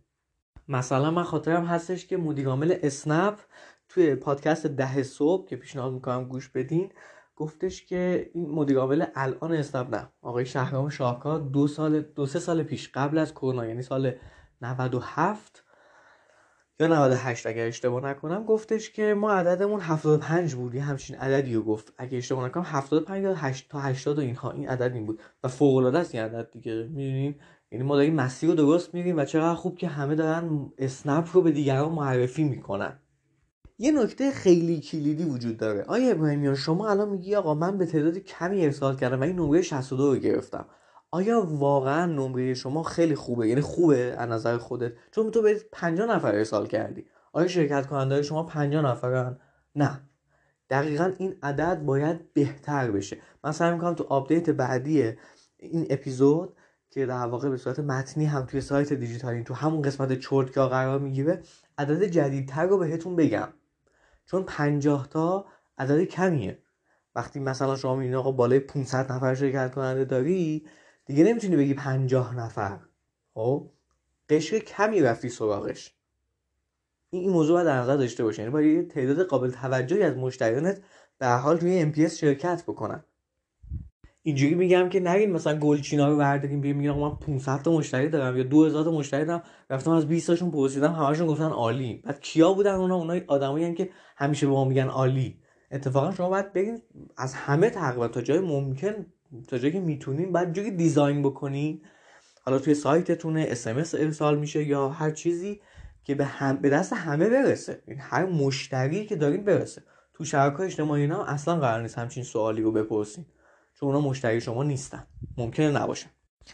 مثلا 0.67 1.11
من 1.11 1.23
خاطرم 1.23 1.65
هستش 1.65 2.07
که 2.07 2.17
مدیرعامل 2.17 2.75
اسنپ 2.83 3.39
توی 3.89 4.15
پادکست 4.15 4.67
ده 4.67 5.03
صبح 5.03 5.47
که 5.47 5.55
پیشنهاد 5.55 5.93
می‌کنم 5.93 6.23
گوش 6.23 6.49
بدین 6.49 6.91
گفتش 7.35 7.85
که 7.85 8.29
این 8.33 8.49
مدیر 8.49 8.77
عامل 8.77 9.05
الان 9.15 9.53
اسنپ 9.53 9.95
نه. 9.95 10.09
آقای 10.21 10.45
شهرام 10.45 10.89
شاهکار 10.89 11.39
دو 11.39 11.67
سال 11.67 12.01
دو 12.01 12.25
سه 12.25 12.39
سال 12.39 12.63
پیش 12.63 12.89
قبل 12.93 13.17
از 13.17 13.33
کرونا 13.33 13.65
یعنی 13.65 13.81
سال 13.81 14.11
97 14.61 15.63
یا 16.81 16.87
98 16.87 17.47
اگر 17.47 17.67
اشتباه 17.67 18.03
نکنم 18.03 18.43
گفتش 18.43 18.91
که 18.91 19.13
ما 19.13 19.31
عددمون 19.31 19.79
75 19.79 20.55
بود. 20.55 20.75
یه 20.75 20.81
همچین 20.81 21.15
عددی 21.15 21.53
رو 21.53 21.61
گفت. 21.61 21.93
اگه 21.97 22.17
اشتباه 22.17 22.45
نکنم 22.45 22.63
75 22.67 23.23
یا 23.23 23.35
8 23.35 23.69
تا 23.69 23.79
80 23.79 24.17
و 24.17 24.21
اینها. 24.21 24.51
این 24.51 24.69
عدد 24.69 24.93
این 24.93 25.05
بود. 25.05 25.19
و 25.43 25.47
فوق 25.47 25.75
العاده 25.75 25.99
است 25.99 26.15
این 26.15 26.23
عدد 26.23 26.51
دیگه. 26.51 26.73
می‌دونین؟ 26.73 27.35
یعنی 27.71 27.85
ما 27.85 27.95
داریم 27.95 28.15
مسیر 28.15 28.49
رو 28.49 28.55
درست 28.55 28.93
میریم 28.93 29.17
و 29.17 29.25
چقدر 29.25 29.55
خوب 29.55 29.77
که 29.77 29.87
همه 29.87 30.15
دارن 30.15 30.71
اسنپ 30.77 31.29
رو 31.33 31.41
به 31.41 31.51
دیگران 31.51 31.91
معرفی 31.91 32.43
می‌کنن. 32.43 32.99
یه 33.77 33.91
نکته 33.91 34.31
خیلی 34.31 34.79
کلیدی 34.79 35.23
وجود 35.23 35.57
داره. 35.57 35.83
آیا 35.83 36.11
ابراهیمیان 36.11 36.55
شما 36.55 36.89
الان 36.89 37.09
میگی 37.09 37.35
آقا 37.35 37.53
من 37.53 37.77
به 37.77 37.85
تعداد 37.85 38.17
کمی 38.17 38.65
ارسال 38.65 38.95
کردم 38.95 39.19
و 39.19 39.23
این 39.23 39.35
نمره 39.35 39.61
62 39.61 40.13
رو 40.13 40.19
گرفتم. 40.19 40.65
آیا 41.11 41.41
واقعا 41.41 42.05
نمره 42.05 42.53
شما 42.53 42.83
خیلی 42.83 43.15
خوبه؟ 43.15 43.47
یعنی 43.47 43.61
خوبه 43.61 44.15
از 44.17 44.29
نظر 44.29 44.57
خودت؟ 44.57 44.93
چون 45.11 45.31
تو 45.31 45.41
به 45.41 45.61
50 45.71 46.15
نفر 46.15 46.35
ارسال 46.35 46.67
کردی. 46.67 47.05
آیا 47.33 47.47
شرکت 47.47 47.87
کننده 47.87 48.21
شما 48.21 48.43
50 48.43 48.85
نفرن؟ 48.85 49.39
نه. 49.75 50.01
دقیقا 50.69 51.11
این 51.17 51.35
عدد 51.43 51.81
باید 51.85 52.33
بهتر 52.33 52.91
بشه. 52.91 53.17
من 53.43 53.51
سعی 53.51 53.73
می‌کنم 53.73 53.93
تو 53.93 54.03
update 54.03 54.49
بعدی 54.49 55.13
این 55.57 55.87
اپیزود 55.89 56.53
که 56.89 57.05
در 57.05 57.25
واقع 57.25 57.49
به 57.49 57.57
صورت 57.57 57.79
متنی 57.79 58.25
هم 58.25 58.45
توی 58.45 58.61
سایت 58.61 58.93
دیجیتالینگ 58.93 59.43
تو 59.43 59.53
همون 59.53 59.81
قسمت 59.81 60.19
چرتکه 60.19 60.69
قرار 60.69 60.99
می‌گیره 60.99 61.41
عدد 61.77 62.03
جدیدتر 62.03 62.65
رو 62.65 62.77
بهتون 62.77 63.15
بگم. 63.15 63.47
چون 64.25 64.43
50 64.43 65.07
تا 65.07 65.45
عدد 65.77 66.03
کمیه. 66.03 66.59
وقتی 67.15 67.39
مثلا 67.39 67.75
شما 67.75 67.95
می‌بینی 67.95 68.15
آقا 68.15 68.31
بالای 68.31 68.59
500 68.59 69.11
نفر 69.11 69.35
شرکت 69.35 69.75
کننده 69.75 70.05
داری 70.05 70.65
دیگه 71.09 71.23
نمی‌تونی 71.23 71.55
بگی 71.55 71.73
50 71.73 72.35
نفر. 72.35 72.79
خب؟ 73.33 73.69
قشر 74.29 74.59
کمی 74.59 75.01
رفتی 75.01 75.29
سراغش. 75.29 75.95
این 77.09 77.29
موضوع 77.29 77.53
باید 77.53 77.67
در 77.67 77.79
نظر 77.79 77.95
داشته 77.97 78.23
باشه 78.23 78.41
یعنی 78.41 78.51
باید 78.51 78.77
یه 78.77 78.83
تعداد 78.83 79.25
قابل 79.25 79.51
توجهی 79.51 80.03
از 80.03 80.17
مشتریانت 80.17 80.81
به 81.17 81.27
حال 81.27 81.57
توی 81.57 81.93
MPS 81.93 82.11
شرکت 82.11 82.63
بکنن. 82.67 83.03
اینجوری 84.21 84.55
میگم 84.55 84.89
که 84.89 84.99
نگین 84.99 85.31
مثلا 85.31 85.59
گلچینا 85.59 86.09
رو 86.09 86.17
برداریم 86.17 86.61
بگیم 86.61 86.77
میگم 86.77 86.97
من 86.97 87.15
500 87.15 87.61
تا 87.61 87.71
مشتری 87.71 88.09
دارم 88.09 88.37
یا 88.37 88.43
2000 88.43 88.83
تا 88.83 88.91
مشتری 88.91 89.25
دارم. 89.25 89.43
رفتم 89.69 89.91
از 89.91 90.07
20 90.07 90.27
تاشون 90.27 90.51
پرسیدم 90.51 90.93
همشون 90.93 91.27
گفتن 91.27 91.49
عالی. 91.49 92.01
بعد 92.05 92.19
کیا 92.19 92.53
بودن 92.53 92.75
اونا؟ 92.75 92.95
اونای 92.95 93.23
آدمایی 93.27 93.73
که 93.73 93.89
همیشه 94.17 94.47
به 94.47 94.51
ما 94.51 94.65
میگن 94.65 94.87
عالی. 94.87 95.39
اتفاقا 95.71 96.11
شما 96.11 96.29
باید 96.29 96.53
بگین 96.53 96.81
از 97.17 97.33
همه 97.33 97.69
تقریبا 97.69 98.07
تا 98.07 98.21
جای 98.21 98.39
ممکن 98.39 99.05
تا 99.47 99.57
جایی 99.57 99.73
که 99.73 99.79
می‌تونین 99.79 100.31
بعد 100.31 100.53
جوری 100.53 100.71
دیزاین 100.71 101.21
بکنین. 101.21 101.81
حالا 102.45 102.59
توی 102.59 102.73
سایتتونه 102.73 103.45
اس 103.49 103.67
ارسال 103.93 104.39
میشه 104.39 104.63
یا 104.63 104.89
هر 104.89 105.11
چیزی 105.11 105.61
که 106.03 106.15
به, 106.15 106.25
هم... 106.25 106.57
به 106.57 106.69
دست 106.69 106.93
همه 106.93 107.29
برسه. 107.29 107.83
این 107.87 107.97
هر 107.99 108.25
مشتری 108.25 109.05
که 109.05 109.15
دارین 109.15 109.43
برسه. 109.43 109.83
تو 110.13 110.25
شبکه 110.25 110.59
اجتماعی 110.59 111.01
اینا 111.01 111.23
اصلا 111.23 111.59
قرار 111.59 111.81
نیست 111.81 111.97
همچین 111.97 112.23
سوالی 112.23 112.61
رو 112.61 112.71
بپرسین. 112.71 113.25
چون 113.73 113.89
اونا 113.89 114.09
مشتری 114.09 114.41
شما 114.41 114.63
نیستن. 114.63 115.07
ممکنه 115.37 115.71
نباشن 115.71 116.09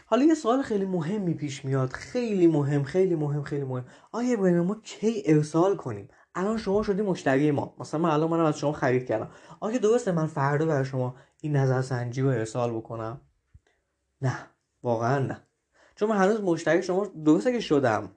حالا 0.06 0.24
یه 0.24 0.34
سوال 0.34 0.62
خیلی 0.62 0.84
مهمی 0.84 1.34
پیش 1.34 1.64
میاد. 1.64 1.90
خیلی 1.90 2.46
مهم 2.46 2.82
خیلی 2.82 3.14
مهم 3.14 3.42
خیلی 3.42 3.64
مهم. 3.64 3.84
آیا 4.12 4.32
ابراهیم 4.38 4.60
ما 4.60 4.80
کی 4.82 5.22
ارسال 5.26 5.76
کنیم؟ 5.76 6.08
الان 6.34 6.58
شما 6.58 6.82
شدی 6.82 7.02
مشتری 7.02 7.50
ما. 7.50 7.76
مثلا 7.78 8.00
من 8.00 8.10
الان 8.10 8.30
منم 8.30 8.44
از 8.44 8.58
شما 8.58 8.72
خرید 8.72 9.06
کردم. 9.06 9.30
آیا 9.60 9.78
درسته 9.78 10.12
من 10.12 10.26
فردا 10.26 10.66
برای 10.66 10.84
شما 10.84 11.14
این 11.46 11.56
نظر 11.56 11.82
سنجی 11.82 12.22
رو 12.22 12.28
ارسال 12.28 12.76
بکنم. 12.76 13.20
نه 14.22 14.38
واقعا 14.82 15.18
نه. 15.18 15.42
چون 15.94 16.08
من 16.08 16.16
هنوز 16.16 16.40
مشتری 16.40 16.82
شما 16.82 17.06
درسته 17.24 17.52
که 17.52 17.60
شدم. 17.60 18.10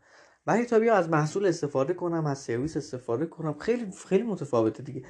ولی 0.47 0.65
تا 0.65 0.79
بیا 0.79 0.95
از 0.95 1.09
محصول 1.09 1.45
استفاده 1.45 1.93
کنم 1.93 2.25
از 2.25 2.37
سرویس 2.37 2.77
استفاده 2.77 3.25
کنم. 3.25 3.59
خیلی 3.59 3.91
خیلی 4.07 4.23
متفاوته 4.23 4.83
دیگه. 4.83 5.03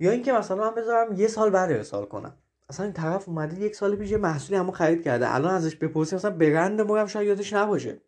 یا 0.00 0.10
اینکه 0.10 0.32
مثلا 0.32 0.56
من 0.56 0.74
بذارم 0.74 1.12
یه 1.12 1.28
سال 1.28 1.50
بعد 1.50 1.72
ارسال 1.72 2.04
کنم. 2.06 2.36
اصلا 2.68 2.84
این 2.84 2.92
طرف 2.92 3.28
اومده 3.28 3.60
یک 3.60 3.76
سال 3.76 3.96
پیش 3.96 4.10
یه 4.10 4.16
محصولی 4.16 4.58
همو 4.58 4.72
خرید 4.72 5.02
کرده. 5.04 5.34
الان 5.34 5.54
ازش 5.54 5.76
بپرسی 5.76 6.16
مثلا 6.16 6.30
برند 6.30 6.80
ما 6.80 6.98
هم 6.98 7.06
شاید 7.06 7.28
یادش 7.28 7.52
نباشه. 7.52 8.00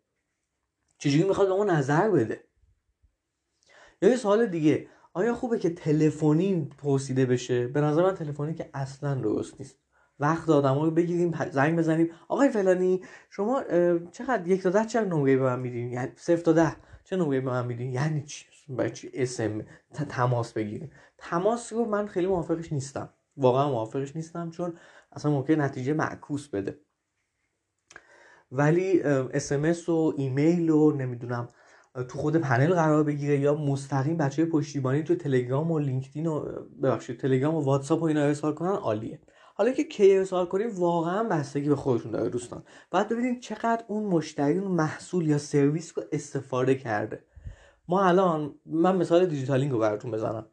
چجوری 0.97 1.23
می‌خواد 1.23 1.57
به 1.57 1.73
نظر 1.73 2.09
بده؟ 2.09 2.43
یا 4.01 4.09
یه 4.09 4.15
سوال 4.17 4.45
دیگه. 4.45 4.87
آیا 5.17 5.33
خوبه 5.35 5.59
که 5.59 5.69
تلفنی 5.69 6.69
پرسیده 6.77 7.25
بشه؟ 7.25 7.67
به 7.67 7.81
نظر 7.81 8.03
من 8.03 8.15
تلفنی 8.15 8.53
که 8.53 8.69
اصلا 8.73 9.15
درست 9.15 9.59
نیست. 9.59 9.75
وقت 10.19 10.49
آدم 10.49 10.79
رو 10.79 10.91
بگیریم 10.91 11.49
زنگ 11.51 11.77
بزنیم. 11.77 12.09
آقای 12.27 12.49
فلانی 12.49 13.03
شما 13.29 13.63
چقدر 14.11 14.47
یک 14.47 14.61
تا 14.63 14.69
ده 14.69 14.85
چه 14.85 15.01
نمره 15.01 15.37
به 15.37 15.43
من 15.43 15.59
میدین؟ 15.59 15.91
یعنی 15.91 16.11
صفر 16.15 16.41
تا 16.41 16.53
ده 16.53 16.75
چه 17.03 17.15
نمره 17.15 17.41
به 17.41 17.49
من 17.49 17.65
میدین؟ 17.65 17.93
یعنی 17.93 18.23
چی؟ 18.23 18.45
برای 18.69 18.91
چی 18.91 19.11
اسم 19.13 19.65
تماس 20.09 20.53
بگیریم؟ 20.53 20.91
تماس 21.17 21.73
رو 21.73 21.85
من 21.85 22.07
خیلی 22.07 22.27
موافقش 22.27 22.73
نیستم. 22.73 23.09
واقعا 23.37 23.69
موافقش 23.69 24.15
نیستم 24.15 24.49
چون 24.49 24.73
اصلا 25.11 25.31
ممکن 25.31 25.61
نتیجه 25.61 25.93
معکوس 25.93 26.47
بده. 26.47 26.79
ولی 28.51 29.01
SMS 29.01 29.89
و 29.89 30.13
ایمیل 30.17 30.69
و 30.69 30.91
نمی‌دونم 30.91 31.49
تو 32.03 32.17
خود 32.17 32.35
پنل 32.35 32.73
قرار 32.73 33.03
بگیره 33.03 33.39
یا 33.39 33.53
مستقیم 33.53 34.17
بچه 34.17 34.45
پشتیبانی 34.45 35.03
تو 35.03 35.15
تلگرام 35.15 35.71
و 35.71 35.79
لینکدین 35.79 36.27
و 36.27 36.39
ببخشید 36.83 37.19
تلگرام 37.19 37.55
و 37.55 37.61
واتساپ 37.61 38.01
و 38.01 38.05
اینا 38.05 38.21
ارسال 38.21 38.53
کنن 38.53 38.69
عالیه. 38.69 39.19
حالا 39.55 39.71
که 39.71 39.83
کی 39.83 40.17
ارسال 40.17 40.45
کنیم 40.45 40.69
واقعا 40.75 41.23
بستگی 41.23 41.69
به 41.69 41.75
خودتون 41.75 42.11
داره 42.11 42.29
دوستان. 42.29 42.63
باید 42.91 43.09
ببینید 43.09 43.39
چقدر 43.39 43.83
اون 43.87 44.03
مشتری 44.03 44.57
اون 44.57 44.71
محصول 44.71 45.27
یا 45.27 45.37
سرویس 45.37 45.97
رو 45.97 46.03
استفاده 46.11 46.75
کرده. 46.75 47.23
ما 47.87 48.03
الان 48.03 48.55
من 48.65 48.95
مثال 48.95 49.25
دیجیتالینگ 49.25 49.71
رو 49.71 49.79
براتون 49.79 50.11
بزنم. 50.11 50.45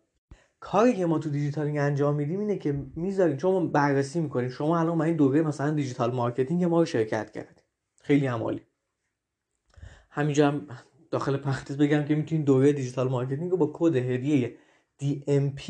کاری 0.60 0.94
که 0.94 1.06
ما 1.06 1.18
تو 1.18 1.30
دیجیتالینگ 1.30 1.78
انجام 1.78 2.14
میدیم 2.14 2.40
اینه 2.40 2.58
که 2.58 2.86
می‌ذاریم 2.96 3.36
چون 3.36 3.52
ما 3.52 3.66
بررسی 3.66 4.20
می‌کنیم. 4.20 4.48
شما 4.48 4.78
الان 4.78 4.98
من 4.98 5.04
این 5.04 5.16
دوره 5.16 5.42
مثلا 5.42 5.70
digital 5.70 6.14
marketing 6.14 6.64
ما 6.64 6.78
رو 6.78 6.84
شرکت 6.84 7.30
کردیم 7.30 7.64
خیلی 8.02 8.26
اجمالی 8.26 8.62
همینجا 10.10 10.48
هم 10.48 10.66
داخل 11.12 11.36
پرانتز 11.36 11.76
بگم 11.76 12.04
که 12.04 12.14
می‌تونید 12.14 12.44
دوره 12.44 12.72
digital 12.72 13.08
marketing 13.08 13.50
رو 13.50 13.56
با 13.56 13.70
کد 13.74 13.96
هدیه 13.96 14.56
DMP 15.02 15.62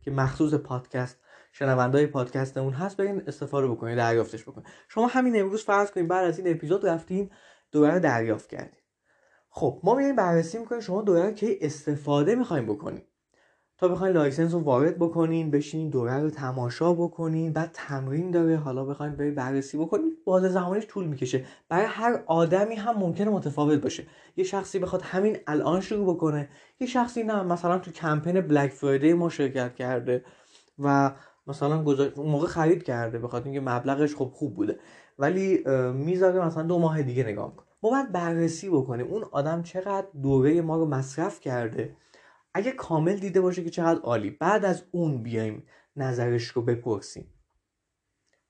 که 0.00 0.10
مخصوص 0.10 0.54
پادکست 0.54 1.20
شنوندای 1.52 2.06
پادکستمون 2.06 2.72
هست 2.72 2.96
برین 2.96 3.22
استفاده 3.26 3.68
بکنید 3.68 3.96
دریافتش 3.96 4.42
بکنید. 4.42 4.66
شما 4.88 5.06
همین 5.06 5.40
امروز 5.40 5.64
فرض 5.64 5.90
کنید 5.90 6.08
بعد 6.08 6.24
از 6.24 6.38
این 6.38 6.54
اپیزود 6.54 6.86
رفتین 6.86 7.30
دوره 7.72 7.89
رو 7.89 7.98
دریافت 7.98 8.48
کردید 8.50 8.82
خب 9.50 9.80
ما 9.84 9.94
میایم 9.94 10.16
بررسی 10.16 10.58
می‌کنیم 10.58 10.80
شما 10.80 11.02
دوباره 11.02 11.34
که 11.34 11.58
استفاده 11.60 12.34
می‌خوایم 12.34 12.66
بکنیم. 12.66 13.02
تا 13.82 13.88
بخواین 13.88 14.14
license 14.14 14.52
رو 14.52 14.60
وارد 14.60 14.98
بکنین 14.98 15.50
بشینین 15.50 15.90
دوره 15.90 16.20
رو 16.20 16.30
تماشا 16.30 16.92
بکنین 16.92 17.52
بعد 17.52 17.70
تمرین 17.72 18.30
داره. 18.30 18.56
حالا 18.56 18.84
بخواین 18.84 19.16
برید 19.16 19.34
بررسی 19.34 19.78
بکنین 19.78 20.16
باز 20.24 20.42
زمانش 20.42 20.86
طول 20.86 21.04
می‌کشه. 21.04 21.44
برای 21.68 21.86
هر 21.88 22.22
آدمی 22.26 22.74
هم 22.74 22.98
ممکنه 22.98 23.30
متفاوت 23.30 23.82
باشه. 23.82 24.06
یه 24.36 24.44
شخصی 24.44 24.78
بخواد 24.78 25.02
همین 25.02 25.36
الان 25.46 25.80
شروع 25.80 26.14
بکنه 26.14 26.48
یه 26.80 26.86
شخصی 26.86 27.22
نه. 27.22 27.42
مثلا 27.42 27.78
تو 27.78 27.90
کمپین 27.90 28.40
بلک 28.40 28.70
فرایدی 28.70 29.12
ما 29.12 29.28
شرکت 29.28 29.74
کرده 29.74 30.24
و 30.78 31.12
مثلا 31.46 31.80
اون 32.16 32.30
موقع 32.30 32.46
خرید 32.46 32.82
کرده 32.82 33.18
بخاطر 33.18 33.44
اینکه 33.44 33.60
مبلغش 33.60 34.14
خب 34.14 34.30
خوب 34.34 34.54
بوده. 34.54 34.78
ولی 35.18 35.64
می‌ذاره 35.94 36.46
مثلا 36.46 36.62
دو 36.62 36.78
ماه 36.78 37.02
دیگه 37.02 37.24
نگاه 37.24 37.56
کن 37.56 37.64
ما 37.82 37.90
باید 37.90 38.12
بررسی 38.12 38.68
بکنیم. 38.70 39.06
اون 39.06 39.24
آدم 39.32 39.62
چقدر 39.62 40.06
دوره 40.22 40.60
ما 40.60 40.76
رو 40.76 40.86
مصرف 40.86 41.40
کرده؟ 41.40 41.96
اگه 42.54 42.72
کامل 42.72 43.16
دیده 43.16 43.40
باشه 43.40 43.64
که 43.64 43.70
چقدر 43.70 44.00
عالی. 44.00 44.30
بعد 44.30 44.64
از 44.64 44.84
اون 44.90 45.22
بیایم 45.22 45.66
نظرش 45.96 46.48
رو 46.48 46.62
بپرسیم. 46.62 47.26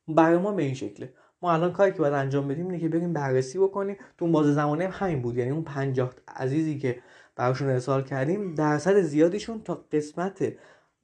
برای 0.09 0.39
ما 0.39 0.53
به 0.53 0.63
این 0.63 0.75
شکله. 0.75 1.15
ما 1.43 1.53
الان 1.53 1.73
کاری 1.73 1.93
که 1.93 1.99
باید 1.99 2.15
انجام 2.15 2.49
بدیم 2.49 2.67
اینه 2.67 2.81
که 2.81 2.89
بریم 2.89 3.13
بررسی 3.13 3.59
بکنیم. 3.59 3.97
تو 4.19 4.27
باز 4.27 4.47
زمانه 4.47 4.85
هم 4.89 5.07
همین 5.07 5.23
بود. 5.23 5.37
یعنی 5.37 5.51
اون 5.51 5.65
50 5.65 6.15
عزیزی 6.29 6.79
که 6.79 7.03
براشون 7.37 7.69
ارسال 7.69 8.03
کردیم 8.05 8.55
درصد 8.55 9.01
زیادیشون 9.01 9.63
تا 9.63 9.75
قسمت 9.93 10.53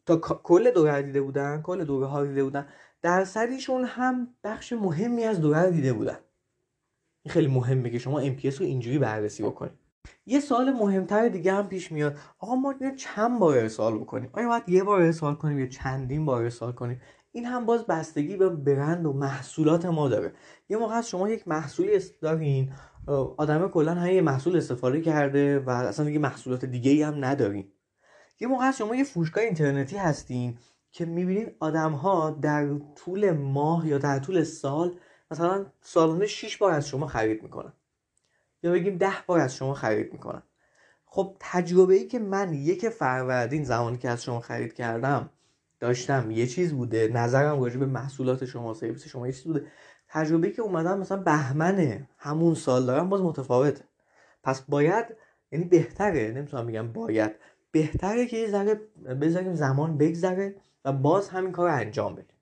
تا 0.07 0.17
کل 0.17 0.71
دوره 0.71 1.03
دیده 1.03 1.21
بودن 1.21 1.63
کل 1.63 1.85
دوره 1.85 2.07
ها 2.07 2.25
دیده 2.25 2.45
بودن. 2.45 2.67
درصدیشون 3.03 3.85
هم 3.85 4.35
بخش 4.45 4.73
مهمی 4.73 5.25
از 5.25 5.41
دوره 5.41 5.71
دیده 5.71 5.93
بودن. 5.93 6.19
این 7.23 7.33
خیلی 7.33 7.47
مهمه 7.47 7.91
که 7.91 7.99
شما 7.99 8.23
MPS 8.23 8.55
رو 8.55 8.67
اینجوری 8.67 8.99
بررسی 8.99 9.43
بکنید. 9.43 9.78
یه 10.27 10.41
سال 10.41 10.73
مهمتر 10.73 11.29
دیگه 11.29 11.53
هم 11.53 11.69
پیش 11.69 11.93
میاد. 11.93 12.17
آقا 12.39 12.55
ما 12.55 12.75
چند 12.97 13.39
بار 13.39 13.59
ارسال 13.59 13.99
بکنیم؟ 13.99 14.31
آیا 14.33 14.49
باید 14.49 14.69
یه 14.69 14.85
بار 14.85 15.03
ارسال 15.03 15.35
کنیم 15.35 15.59
یا 15.59 15.67
چندین 15.67 16.25
بار 16.25 16.43
ارسال 16.43 16.73
کنیم؟ 16.73 17.01
این 17.33 17.45
هم 17.45 17.67
باز 17.67 17.87
بستگی 17.87 18.37
به 18.37 18.49
برند 18.49 19.07
و 19.07 19.13
محصولات 19.13 19.87
ما 19.87 20.09
داره. 20.09 20.33
یه 20.69 20.77
موقع 20.77 20.95
از 20.95 21.09
شما 21.09 21.29
یک 21.29 21.49
محصولی 21.49 22.01
دارین 22.21 22.73
آدم 23.37 23.69
کلا 23.69 23.95
هم 23.95 24.11
یه 24.11 24.21
محصول 24.21 24.57
استفاده 24.57 25.01
کرده 25.01 25.59
و 25.59 25.71
اصلا 25.71 26.05
دیگه 26.05 26.19
محصولات 26.19 26.65
دیگه 26.65 26.91
ای 26.91 27.03
هم 27.03 27.25
ندارین. 27.25 27.69
یه 28.41 28.49
موقع 28.49 28.65
از 28.65 28.79
شما 28.79 28.97
یه 28.97 29.05
فروشگاه 29.05 29.45
اینترنتی 29.45 29.97
هستین 29.97 30.59
که 30.91 31.05
می‌بینین 31.05 31.51
آدم 31.61 31.93
ها 31.93 32.31
در 32.31 32.79
طول 32.97 33.31
ماه 33.31 33.89
یا 33.89 33.99
در 33.99 34.19
طول 34.19 34.43
سال 34.45 34.99
مثلا 35.31 35.67
سالانه 35.81 36.27
6 36.27 36.57
بار 36.57 36.73
از 36.73 36.89
شما 36.89 37.07
خرید 37.07 37.43
می‌کنن. 37.43 37.73
یا 38.63 38.73
بگیم 38.73 38.97
ده 38.97 39.13
بار 39.27 39.41
از 39.41 39.55
شما 39.55 39.75
خرید 39.75 40.13
می‌کنن 40.13 40.43
خب 41.07 41.37
تجربه 41.41 41.95
ای 41.95 42.07
که 42.07 42.19
من 42.19 42.55
یک 42.55 42.89
فروردین 42.89 43.65
زمانی 43.65 43.99
که 43.99 44.09
از 44.09 44.25
شما 44.25 44.41
خرید 44.41 44.75
کردم 44.75 45.31
داشتم 45.81 46.31
یه 46.31 46.47
چیز 46.47 46.73
بوده. 46.73 47.09
نظرم 47.09 47.63
راجع 47.63 47.79
به 47.79 47.87
محصولات 47.87 48.45
شما 48.45 48.75
سرویس 48.75 49.07
شما 49.07 49.27
یه 49.27 49.33
چیز 49.33 49.45
بوده. 49.45 49.67
تجربه 50.09 50.47
ای 50.47 50.53
که 50.53 50.63
اومدم 50.63 50.99
مثلا 50.99 51.23
بهمن 51.23 52.07
همون 52.19 52.55
سال 52.55 52.87
دارم 52.87 53.09
باز 53.09 53.21
متفاوته. 53.21 53.85
پس 54.43 54.61
باید 54.61 55.07
یعنی 55.53 55.65
بهتره 55.65 56.33
نمی‌تونم 56.37 56.67
بگم 56.67 56.93
باید. 56.93 57.33
بهتره 57.71 58.27
که 58.27 58.37
یه 58.37 58.51
ذره 58.51 58.75
بذاریم 59.21 59.55
زمان 59.55 59.99
بگذره 59.99 60.55
و 60.85 60.93
باز 60.93 61.29
همین 61.29 61.53
کار 61.53 61.69
رو 61.69 61.77
انجام 61.77 62.15
بدیم. 62.15 62.37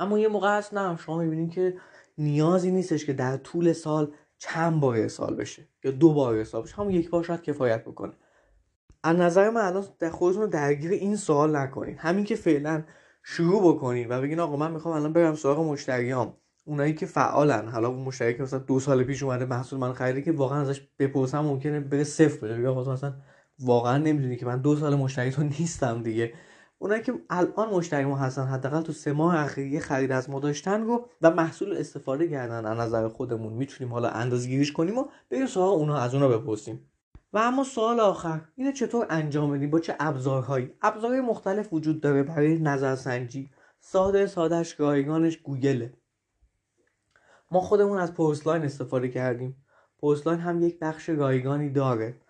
اما 0.00 0.18
یه 0.18 0.28
موقع 0.28 0.58
هست 0.58 0.74
نه 0.74 0.96
شما 0.96 1.18
می‌بینید 1.18 1.50
که 1.50 1.76
نیازی 2.18 2.70
نیستش 2.70 3.06
که 3.06 3.12
در 3.12 3.36
طول 3.36 3.72
سال 3.72 4.12
چند 4.42 4.80
بار 4.80 4.96
ارسال 4.96 5.34
بشه 5.34 5.68
یا 5.84 5.90
دو 5.90 6.12
بار 6.12 6.34
ارسال 6.34 6.62
بشه 6.62 6.74
همون 6.74 6.90
یک 6.90 7.10
بار 7.10 7.24
شاید 7.24 7.42
کفایت 7.42 7.84
بکنه. 7.84 8.12
از 9.02 9.16
نظر 9.16 9.50
من 9.50 9.60
الان 9.60 9.84
در 9.98 10.10
خودتون 10.10 10.50
درگیر 10.50 10.90
این 10.90 11.16
سوال 11.16 11.56
نکنین. 11.56 11.98
همین 11.98 12.24
که 12.24 12.36
فعلا 12.36 12.84
شروع 13.22 13.74
بکنین 13.74 14.08
و 14.08 14.20
بگین 14.20 14.40
آقا 14.40 14.56
من 14.56 14.70
می‌خوام 14.70 14.94
الان 14.94 15.12
برم 15.12 15.34
سراغ 15.34 15.60
مشتریام. 15.60 16.36
اونایی 16.64 16.94
که 16.94 17.06
فعالن. 17.06 17.68
حالا 17.68 17.88
اون 17.88 18.02
مشتری 18.02 18.34
که 18.34 18.42
مثلا 18.42 18.58
دو 18.58 18.80
سال 18.80 19.04
پیش 19.04 19.22
اومده 19.22 19.44
محصول 19.44 19.78
من 19.78 19.92
خریده 19.92 20.22
که 20.22 20.32
واقعا 20.32 20.60
ازش 20.60 20.80
بپرسم 20.98 21.40
ممکنه 21.40 21.80
بره 21.80 22.04
صفر 22.04 22.40
بره. 22.40 22.58
بگه 22.58 22.70
مثلا 22.70 23.14
واقعا 23.58 23.98
نمی‌دونی 23.98 24.36
که 24.36 24.46
من 24.46 24.60
دو 24.60 24.76
سال 24.76 24.94
مشتری 24.94 25.30
تو 25.30 25.42
نیستم 25.42 26.02
دیگه. 26.02 26.32
اونایی 26.82 27.02
که 27.02 27.14
الان 27.30 27.68
مشتری 27.70 28.04
ما 28.04 28.16
هستن 28.16 28.44
حداقل 28.44 28.82
تو 28.82 28.92
سه 28.92 29.12
ماه 29.12 29.36
اخیر 29.36 29.80
خرید 29.80 30.12
از 30.12 30.30
ما 30.30 30.40
داشتن 30.40 30.82
رو 30.82 31.08
و 31.22 31.30
محصول 31.30 31.76
استفاده 31.76 32.28
کردن 32.28 32.66
از 32.66 32.78
نظر 32.78 33.08
خودمون. 33.08 33.52
می‌تونیم 33.52 33.92
حالا 33.92 34.08
اندازگیریش 34.08 34.72
کنیم 34.72 34.98
و 34.98 35.04
بریم 35.30 35.46
سراغ 35.46 35.72
اونها 35.72 35.98
از 35.98 36.14
اونها 36.14 36.28
بپرسیم. 36.28 36.90
و 37.32 37.38
اما 37.38 37.64
سوال 37.64 38.00
آخر 38.00 38.40
اینه 38.56 38.72
چطور 38.72 39.06
انجام 39.10 39.52
بدیم؟ 39.52 39.70
با 39.70 39.80
چه 39.80 39.96
ابزارهایی؟ 40.00 40.74
ابزارهای 40.82 41.20
مختلف 41.20 41.72
وجود 41.72 42.00
داره 42.00 42.22
برای 42.22 42.58
نظرسنجی. 42.58 43.50
ساده 43.80 44.26
سادهش 44.26 44.80
رایگانش 44.80 45.36
گوگله. 45.36 45.92
ما 47.50 47.60
خودمون 47.60 47.98
از 47.98 48.14
پورسلاین 48.14 48.62
استفاده 48.62 49.08
کردیم. 49.08 49.56
پورسلاین 49.98 50.40
هم 50.40 50.62
یک 50.62 50.78
بخش 50.78 51.08
رایگانی 51.08 51.70
داره. 51.70 52.20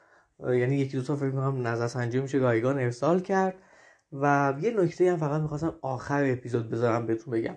یعنی 0.40 0.76
یکی 0.76 0.96
دو 0.96 1.02
تا 1.02 1.16
فکر 1.16 1.30
کنم 1.30 1.66
نظرسنجی 1.66 2.20
میشه 2.20 2.38
رایگان 2.38 2.78
ارسال 2.78 3.20
کرد. 3.20 3.54
و 4.12 4.54
یه 4.60 4.70
نکته 4.70 5.10
هم 5.10 5.16
فقط 5.16 5.40
می‌خواستم 5.40 5.74
آخر 5.82 6.24
اپیزود 6.32 6.70
بذارم 6.70 7.06
بهتون 7.06 7.34
بگم. 7.34 7.56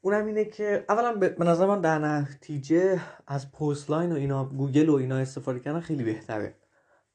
اونم 0.00 0.26
اینه 0.26 0.44
که 0.44 0.84
اولا 0.88 1.14
به 1.14 1.44
نظر 1.44 1.66
من 1.66 1.80
در 1.80 1.98
نتیجه 1.98 3.00
از 3.26 3.52
پرسلاین 3.52 4.12
و 4.12 4.14
اینا 4.14 4.44
گوگل 4.44 4.88
و 4.88 4.94
اینا 4.94 5.16
استفاده 5.16 5.60
کردن 5.60 5.80
خیلی 5.80 6.04
بهتره. 6.04 6.54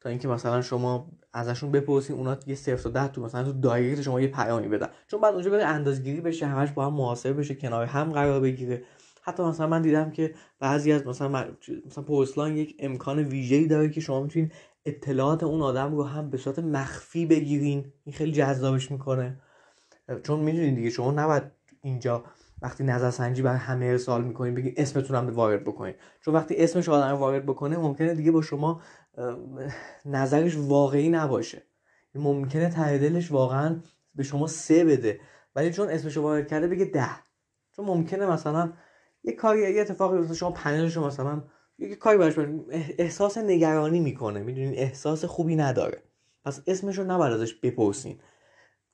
تا 0.00 0.08
اینکه 0.08 0.28
مثلا 0.28 0.62
شما 0.62 1.10
ازشون 1.32 1.72
بپرسین 1.72 2.16
اونا 2.16 2.36
یه 2.46 2.54
صفر 2.54 2.82
تا 2.82 2.90
ده 2.90 3.08
تو 3.08 3.22
مثلا 3.22 3.44
تو 3.44 3.52
direct 3.52 4.02
شما 4.02 4.20
یه 4.20 4.28
پیامی 4.28 4.68
بدن. 4.68 4.88
چون 5.06 5.20
بعد 5.20 5.34
اونجا 5.34 5.50
بره 5.50 5.64
اندازگیری 5.64 6.20
بشه 6.20 6.46
همش 6.46 6.72
با 6.72 6.86
هم 6.86 6.92
محاسبه 6.92 7.32
بشه 7.32 7.54
کنار 7.54 7.86
هم 7.86 8.12
قرار 8.12 8.40
بگیره. 8.40 8.82
حتی 9.22 9.42
مثلا 9.42 9.66
من 9.66 9.82
دیدم 9.82 10.10
که 10.10 10.34
بعضی 10.60 10.92
از 10.92 11.06
مثلا 11.06 11.28
مثلا 11.86 12.04
پرسلاین 12.04 12.56
یک 12.56 12.76
امکان 12.78 13.18
ویژه‌ای 13.18 13.66
داره 13.66 13.88
که 13.88 14.00
شما 14.00 14.22
می‌تونید 14.22 14.52
اطلاعات 14.86 15.42
اون 15.42 15.62
آدم 15.62 15.94
رو 15.96 16.04
هم 16.04 16.30
به 16.30 16.38
صورت 16.38 16.58
مخفی 16.58 17.26
بگیرین. 17.26 17.92
این 18.04 18.14
خیلی 18.14 18.32
جذابش 18.32 18.90
می‌کنه. 18.90 19.40
چون 20.22 20.40
می‌دونین 20.40 20.74
دیگه 20.74 20.90
شما 20.90 21.10
نباید 21.10 21.42
اینجا 21.82 22.24
وقتی 22.62 22.84
نظرسنجی 22.84 23.42
بر 23.42 23.54
همه 23.54 23.86
ارسال 23.86 24.24
می‌کنین 24.24 24.54
بگین 24.54 24.74
اسمتون 24.76 25.16
هم 25.16 25.34
وارد 25.34 25.64
بکنین. 25.64 25.94
چون 26.20 26.34
وقتی 26.34 26.56
اسمش 26.56 26.88
آدم 26.88 27.14
وارد 27.14 27.46
بکنه 27.46 27.76
ممکنه 27.76 28.14
دیگه 28.14 28.30
با 28.30 28.42
شما 28.42 28.80
نظرش 30.04 30.56
واقعی 30.56 31.08
نباشه. 31.08 31.62
ممکنه 32.14 32.68
ته 32.68 32.98
دلش 32.98 33.32
واقعا 33.32 33.80
به 34.14 34.22
شما 34.22 34.46
سه 34.46 34.84
بده. 34.84 35.20
ولی 35.56 35.72
چون 35.72 35.88
اسمش 35.88 36.16
وارد 36.16 36.48
کرده 36.48 36.68
بگه 36.68 36.84
ده. 36.84 37.10
چون 37.76 37.86
ممکنه 37.86 38.26
مثلا 38.26 38.72
یه 39.24 39.32
کاری 39.32 39.74
یه 39.74 39.80
اتفاقی 39.80 40.18
مثلا 40.18 40.34
شما 40.34 40.50
پنلش 40.50 40.96
مثلا 40.96 41.44
یه 41.82 41.96
کاری 41.96 42.18
براش 42.18 42.34
احساس 42.98 43.38
نگرانی 43.38 44.00
می‌کنه. 44.00 44.42
می‌دونین؟ 44.42 44.74
احساس 44.74 45.24
خوبی 45.24 45.56
نداره. 45.56 46.02
پس 46.44 46.60
اسمش 46.66 46.98
رو 46.98 47.04
نباید 47.04 47.32
ازش 47.32 47.54
بپرسین. 47.54 48.18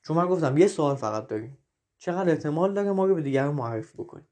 چون 0.03 0.17
من 0.17 0.27
گفتم 0.27 0.59
یه 0.59 0.67
سوال 0.67 0.97
فقط 0.97 1.27
داریم. 1.27 1.59
چقدر 1.99 2.31
احتمال 2.31 2.75
داره 2.75 2.93
ما 2.93 3.07
رو 3.07 3.15
به 3.15 3.23
دیگران 3.23 3.55
معرفی 3.55 3.99
بکنیم؟ 3.99 4.29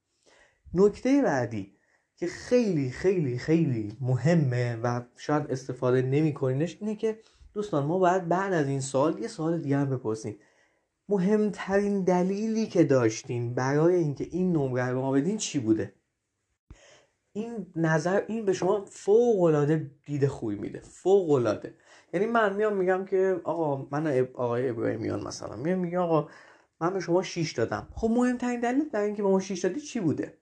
نکته 0.75 1.23
بعدی 1.23 1.73
که 2.17 2.27
خیلی 2.27 2.91
خیلی 2.91 3.39
خیلی 3.39 3.97
مهمه 4.01 4.77
و 4.83 5.03
شاید 5.17 5.51
استفاده 5.51 6.03
نمیکنینش 6.03 6.77
اینه 6.81 6.97
که 6.97 7.19
دوستان 7.55 7.87
ما 7.87 7.99
باید 7.99 8.29
بعد 8.29 8.53
از 8.53 8.67
این 8.67 8.81
سال 8.81 9.19
یه 9.19 9.29
سال 9.29 9.59
دیگه 9.59 9.77
هم 9.77 9.91
بپرسیم. 9.91 10.39
مهمترین 11.09 12.05
دلیلی 12.05 12.67
که 12.67 12.85
داشتین 12.85 13.55
برای 13.55 13.95
اینکه 13.95 14.29
این 14.31 14.53
نمره 14.53 14.89
رو 14.89 15.01
ما 15.01 15.13
بدین 15.13 15.37
چی 15.37 15.59
بوده؟ 15.59 15.93
این 17.37 17.67
نظر 17.77 18.23
این 18.27 18.45
به 18.45 18.53
شما 18.53 18.85
فوق 18.85 19.43
العاده 19.43 19.91
دید 20.05 20.27
خوبی 20.27 20.55
میده 20.55 20.81
فوق 20.81 21.31
العاده 21.31 21.75
یعنی 22.13 22.27
من 22.27 22.57
میام 22.57 22.77
میگم 22.77 23.05
که 23.05 23.41
آقا 23.45 23.89
من 23.91 24.29
آقای 24.35 24.69
ابراهیمیان 24.69 25.23
مثلا 25.23 25.57
میام 25.57 25.79
میگم 25.79 25.99
آقا 25.99 26.29
من 26.81 26.93
به 26.93 27.01
شما 27.01 27.23
6 27.23 27.53
دادم. 27.53 27.89
خب 27.95 28.11
مهمترین 28.11 28.61
دلیل 28.61 28.89
در 28.89 29.01
اینکه 29.01 29.23
به 29.23 29.29
ما 29.29 29.41
6 29.41 29.61
دادی 29.61 29.81
چی 29.81 30.01
بوده؟ 30.01 30.39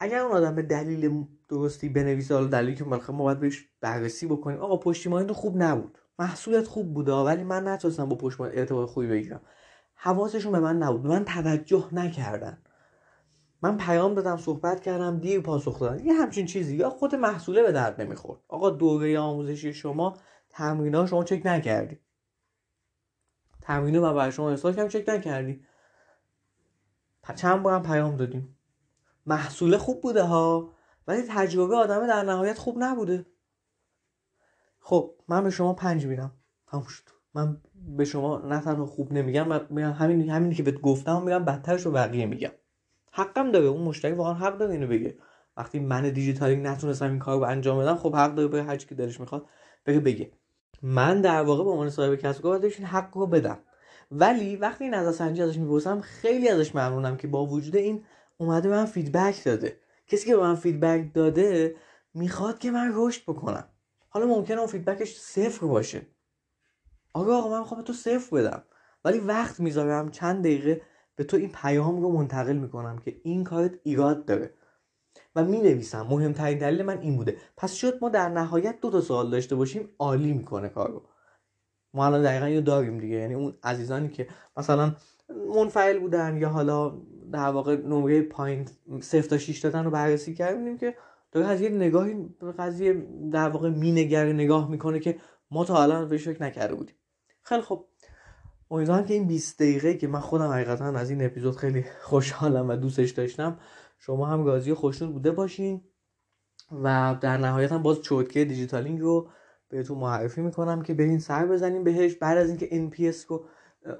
اگر 0.00 0.18
اون 0.18 0.32
آدم 0.32 0.54
به 0.54 0.62
دلیل 0.62 1.26
درستی 1.48 1.88
بنویسه 1.88 2.34
حالا 2.34 2.46
دلیلی 2.46 2.76
که 2.76 2.84
ما 2.84 3.24
باید 3.24 3.40
بهش 3.40 3.68
بررسی 3.80 4.26
بکنیم. 4.26 4.58
آقا 4.58 4.76
پشتیبانی 4.76 5.26
تو 5.26 5.34
خوب 5.34 5.62
نبود. 5.62 5.98
محصولت 6.18 6.66
خوب 6.66 6.94
بوده 6.94 7.12
ولی 7.12 7.44
من 7.44 7.68
نتونستم 7.68 8.08
با 8.08 8.16
پشتیبانی 8.16 8.56
ارتباط 8.56 8.88
خوبی 8.88 9.06
بگیرم. 9.06 9.40
حواسشون 9.94 10.52
به 10.52 10.60
من 10.60 10.78
نبود. 10.78 11.06
من 11.06 11.24
توجه 11.24 11.88
نکردن. 11.92 12.58
من 13.62 13.76
پیام 13.76 14.14
دادم 14.14 14.36
صحبت 14.36 14.80
کردم 14.80 15.18
دیر 15.18 15.40
پاسخ 15.40 15.80
دادن. 15.80 16.04
یه 16.04 16.12
همچین 16.12 16.46
چیزی. 16.46 16.76
یا 16.76 16.90
خود 16.90 17.14
محصوله 17.14 17.62
به 17.62 17.72
درد 17.72 18.00
نمی‌خورد. 18.00 18.40
آقا 18.48 18.70
دوره 18.70 19.18
آموزشی 19.18 19.72
شما 19.72 20.16
تمرین 20.50 21.06
شما 21.06 21.24
چک 21.24 21.42
نکردی. 21.44 22.00
تمرین 23.62 23.98
من 23.98 24.14
برای 24.14 24.32
شما 24.32 24.50
ارسال 24.50 24.74
کردم 24.74 24.88
چک 24.88 25.04
نکردی. 25.08 25.64
چند 27.36 27.62
بارم 27.62 27.82
پیام 27.82 28.16
دادیم. 28.16 28.56
محصول 29.26 29.76
خوب 29.76 30.00
بوده 30.00 30.22
ها 30.22 30.72
ولی 31.06 31.22
تجربه 31.28 31.76
آدم 31.76 32.06
در 32.06 32.22
نهایت 32.22 32.58
خوب 32.58 32.76
نبوده. 32.78 33.26
خب 34.80 35.14
من 35.28 35.44
به 35.44 35.50
شما 35.50 35.74
پنج 35.74 36.06
میدم. 36.06 36.32
تموم 36.66 36.86
من 37.34 37.60
به 37.96 38.04
شما 38.04 38.38
نه 38.38 38.60
تنها 38.60 38.86
خوب 38.86 39.12
نمیگم 39.12 39.48
من 39.48 39.92
همین 39.92 40.30
همینی 40.30 40.54
که 40.54 40.62
بهت 40.62 40.80
گفتم 40.80 41.22
میگم 41.22 41.44
بدترش 41.44 41.86
رو 41.86 41.92
بقیه 41.92 42.26
میگم. 42.26 42.50
حقم 43.10 43.50
داره 43.50 43.66
اون 43.66 43.82
مشتری 43.82 44.12
واقعا 44.12 44.34
حق 44.34 44.58
داره 44.58 44.72
اینو 44.72 44.86
بگه. 44.86 45.18
وقتی 45.56 45.78
من 45.78 46.10
دیجیتالینگ 46.10 46.56
نتونستم 46.56 47.10
این 47.10 47.18
کار 47.18 47.38
رو 47.38 47.44
انجام 47.44 47.78
بدم 47.78 47.94
خب 47.96 48.16
حق 48.16 48.34
داره 48.34 48.48
به 48.48 48.62
هر 48.62 48.76
که 48.76 48.94
دلش 48.94 49.20
می‌خواد 49.20 49.46
بگه 49.86 50.00
بگه. 50.00 50.30
من 50.82 51.20
در 51.20 51.42
واقع 51.42 51.64
به 51.64 51.70
عنوان 51.70 51.90
صاحب 51.90 52.14
کسب 52.14 52.42
کار 52.42 52.64
این 52.64 52.86
حق 52.86 53.16
رو 53.16 53.26
بدم. 53.26 53.58
ولی 54.10 54.56
وقتی 54.56 54.84
این 54.84 54.94
نظرسنجی 54.94 55.42
ازش 55.42 55.56
می‌پرسم 55.56 56.00
خیلی 56.00 56.48
ازش 56.48 56.74
ممنونم 56.74 57.16
که 57.16 57.28
با 57.28 57.46
وجود 57.46 57.76
این 57.76 58.04
اومده 58.38 58.68
من 58.68 58.84
feedback 58.84 59.44
داده. 59.44 59.76
کسی 60.06 60.26
که 60.26 60.36
به 60.36 60.42
من 60.42 60.54
feedback 60.54 61.14
داده 61.14 61.76
می‌خواد 62.14 62.58
که 62.58 62.70
من 62.70 62.92
رشد 62.94 63.22
بکنم. 63.22 63.64
حالا 64.08 64.26
ممکنه 64.26 64.58
اون 64.58 64.66
feedback 64.66 65.06
ش 65.06 65.16
صفر 65.16 65.66
باشه. 65.66 66.06
آقا 67.12 67.38
آقا 67.38 67.50
من 67.50 67.58
می‌خوام 67.58 67.82
تو 67.82 67.92
صفر 67.92 68.36
بدم. 68.36 68.62
ولی 69.04 69.18
وقت 69.18 69.60
می‌ذارم 69.60 70.10
چند 70.10 70.40
دقیقه 70.40 70.82
به 71.20 71.24
تو 71.24 71.36
این 71.36 71.52
پیام 71.54 72.02
رو 72.02 72.12
منتقل 72.12 72.56
می‌کنم 72.56 72.98
که 72.98 73.20
این 73.22 73.44
کارت 73.44 73.72
ایراد 73.82 74.24
داره. 74.24 74.54
و 75.36 75.44
می 75.44 75.58
نویسم 75.58 76.02
مهمترین 76.02 76.58
دلیل 76.58 76.82
من 76.82 76.98
این 76.98 77.16
بوده. 77.16 77.36
پس 77.56 77.72
شد 77.72 77.98
ما 78.02 78.08
در 78.08 78.28
نهایت 78.28 78.80
دو 78.80 78.90
تا 78.90 79.00
سوال 79.00 79.30
داشته 79.30 79.54
باشیم 79.56 79.88
عالی 79.98 80.32
می‌کنه 80.32 80.68
کارو. 80.68 81.02
ما 81.94 82.06
الان 82.06 82.22
دقیقا 82.22 82.44
اینو 82.44 82.60
داریم 82.60 82.98
دیگه. 82.98 83.16
یعنی 83.16 83.34
اون 83.34 83.54
عزیزانی 83.62 84.08
که 84.08 84.28
مثلا 84.56 84.96
منفعل 85.54 85.98
بودن 85.98 86.36
یا 86.36 86.48
حالا 86.48 87.00
در 87.32 87.48
واقع 87.50 87.76
نمره 87.76 88.22
پایین 88.22 88.68
صفر 89.00 89.28
تا 89.28 89.38
6 89.38 89.58
دادن 89.58 89.84
رو 89.84 89.90
بررسی 89.90 90.34
کردیم 90.34 90.78
که 90.78 90.96
داره 91.32 91.46
از 91.46 91.60
یه 91.60 91.68
نگاهی 91.68 92.14
به 92.40 92.52
قضیه 92.52 93.06
در 93.32 93.48
واقع 93.48 93.68
مینگره 93.68 94.32
نگاه 94.32 94.70
می‌کنه 94.70 95.00
که 95.00 95.18
ما 95.50 95.64
تا 95.64 95.82
الان 95.82 96.08
بهش 96.08 96.28
فکر 96.28 96.42
نکرده 96.42 96.74
بودیم. 96.74 96.96
خیلی 97.42 97.62
خب 97.62 97.84
امیدوارم 98.70 99.04
که 99.04 99.14
این 99.14 99.26
20 99.26 99.58
دقیقه 99.62 99.94
که 99.94 100.08
من 100.08 100.20
خودم 100.20 100.50
حقیقتا 100.50 100.84
از 100.84 101.10
این 101.10 101.24
اپیزود 101.24 101.56
خیلی 101.56 101.84
خوشحالم 102.02 102.68
و 102.68 102.76
دوستش 102.76 103.10
داشتم 103.10 103.58
شما 103.98 104.26
هم 104.26 104.46
و 104.46 104.74
خوشنود 104.74 105.12
بوده 105.12 105.30
باشین 105.30 105.80
و 106.84 107.16
در 107.20 107.36
نهایت 107.36 107.72
هم 107.72 107.82
باز 107.82 108.02
چوتکه 108.02 108.44
دیجیتالینگ 108.44 109.00
رو 109.00 109.28
بهتون 109.68 109.98
معرفی 109.98 110.40
می‌کنم 110.40 110.82
که 110.82 110.94
برین 110.94 111.18
سر 111.18 111.46
بزنیم 111.46 111.84
بهش 111.84 112.14
بعد 112.14 112.38
از 112.38 112.48
اینکه 112.48 112.90
NPS 112.90 113.26
رو 113.26 113.44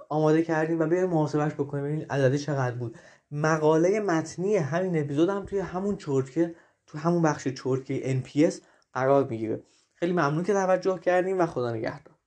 آماده 0.08 0.42
کردیم 0.42 0.80
و 0.80 0.86
بریم 0.86 1.04
محاسبش 1.04 1.54
بکنیم. 1.54 1.84
ببینید 1.84 2.12
عددی 2.12 2.38
چقدر 2.38 2.76
بود. 2.76 2.98
مقاله 3.30 4.00
متنی 4.00 4.56
همین 4.56 5.00
اپیزود 5.00 5.28
هم 5.28 5.44
توی 5.44 5.58
همون 5.58 5.96
چرتکه 5.96 6.54
تو 6.86 6.98
همون 6.98 7.22
بخش 7.22 7.48
چرتکه 7.48 8.22
NPS 8.22 8.54
قرار 8.92 9.26
می‌گیره. 9.28 9.62
خیلی 9.94 10.12
ممنون 10.12 10.44
که 10.44 10.52
توجه 10.52 10.98
کردیم 10.98 11.38
و 11.38 11.46
خدا 11.46 11.72
نگهدار. 11.72 12.19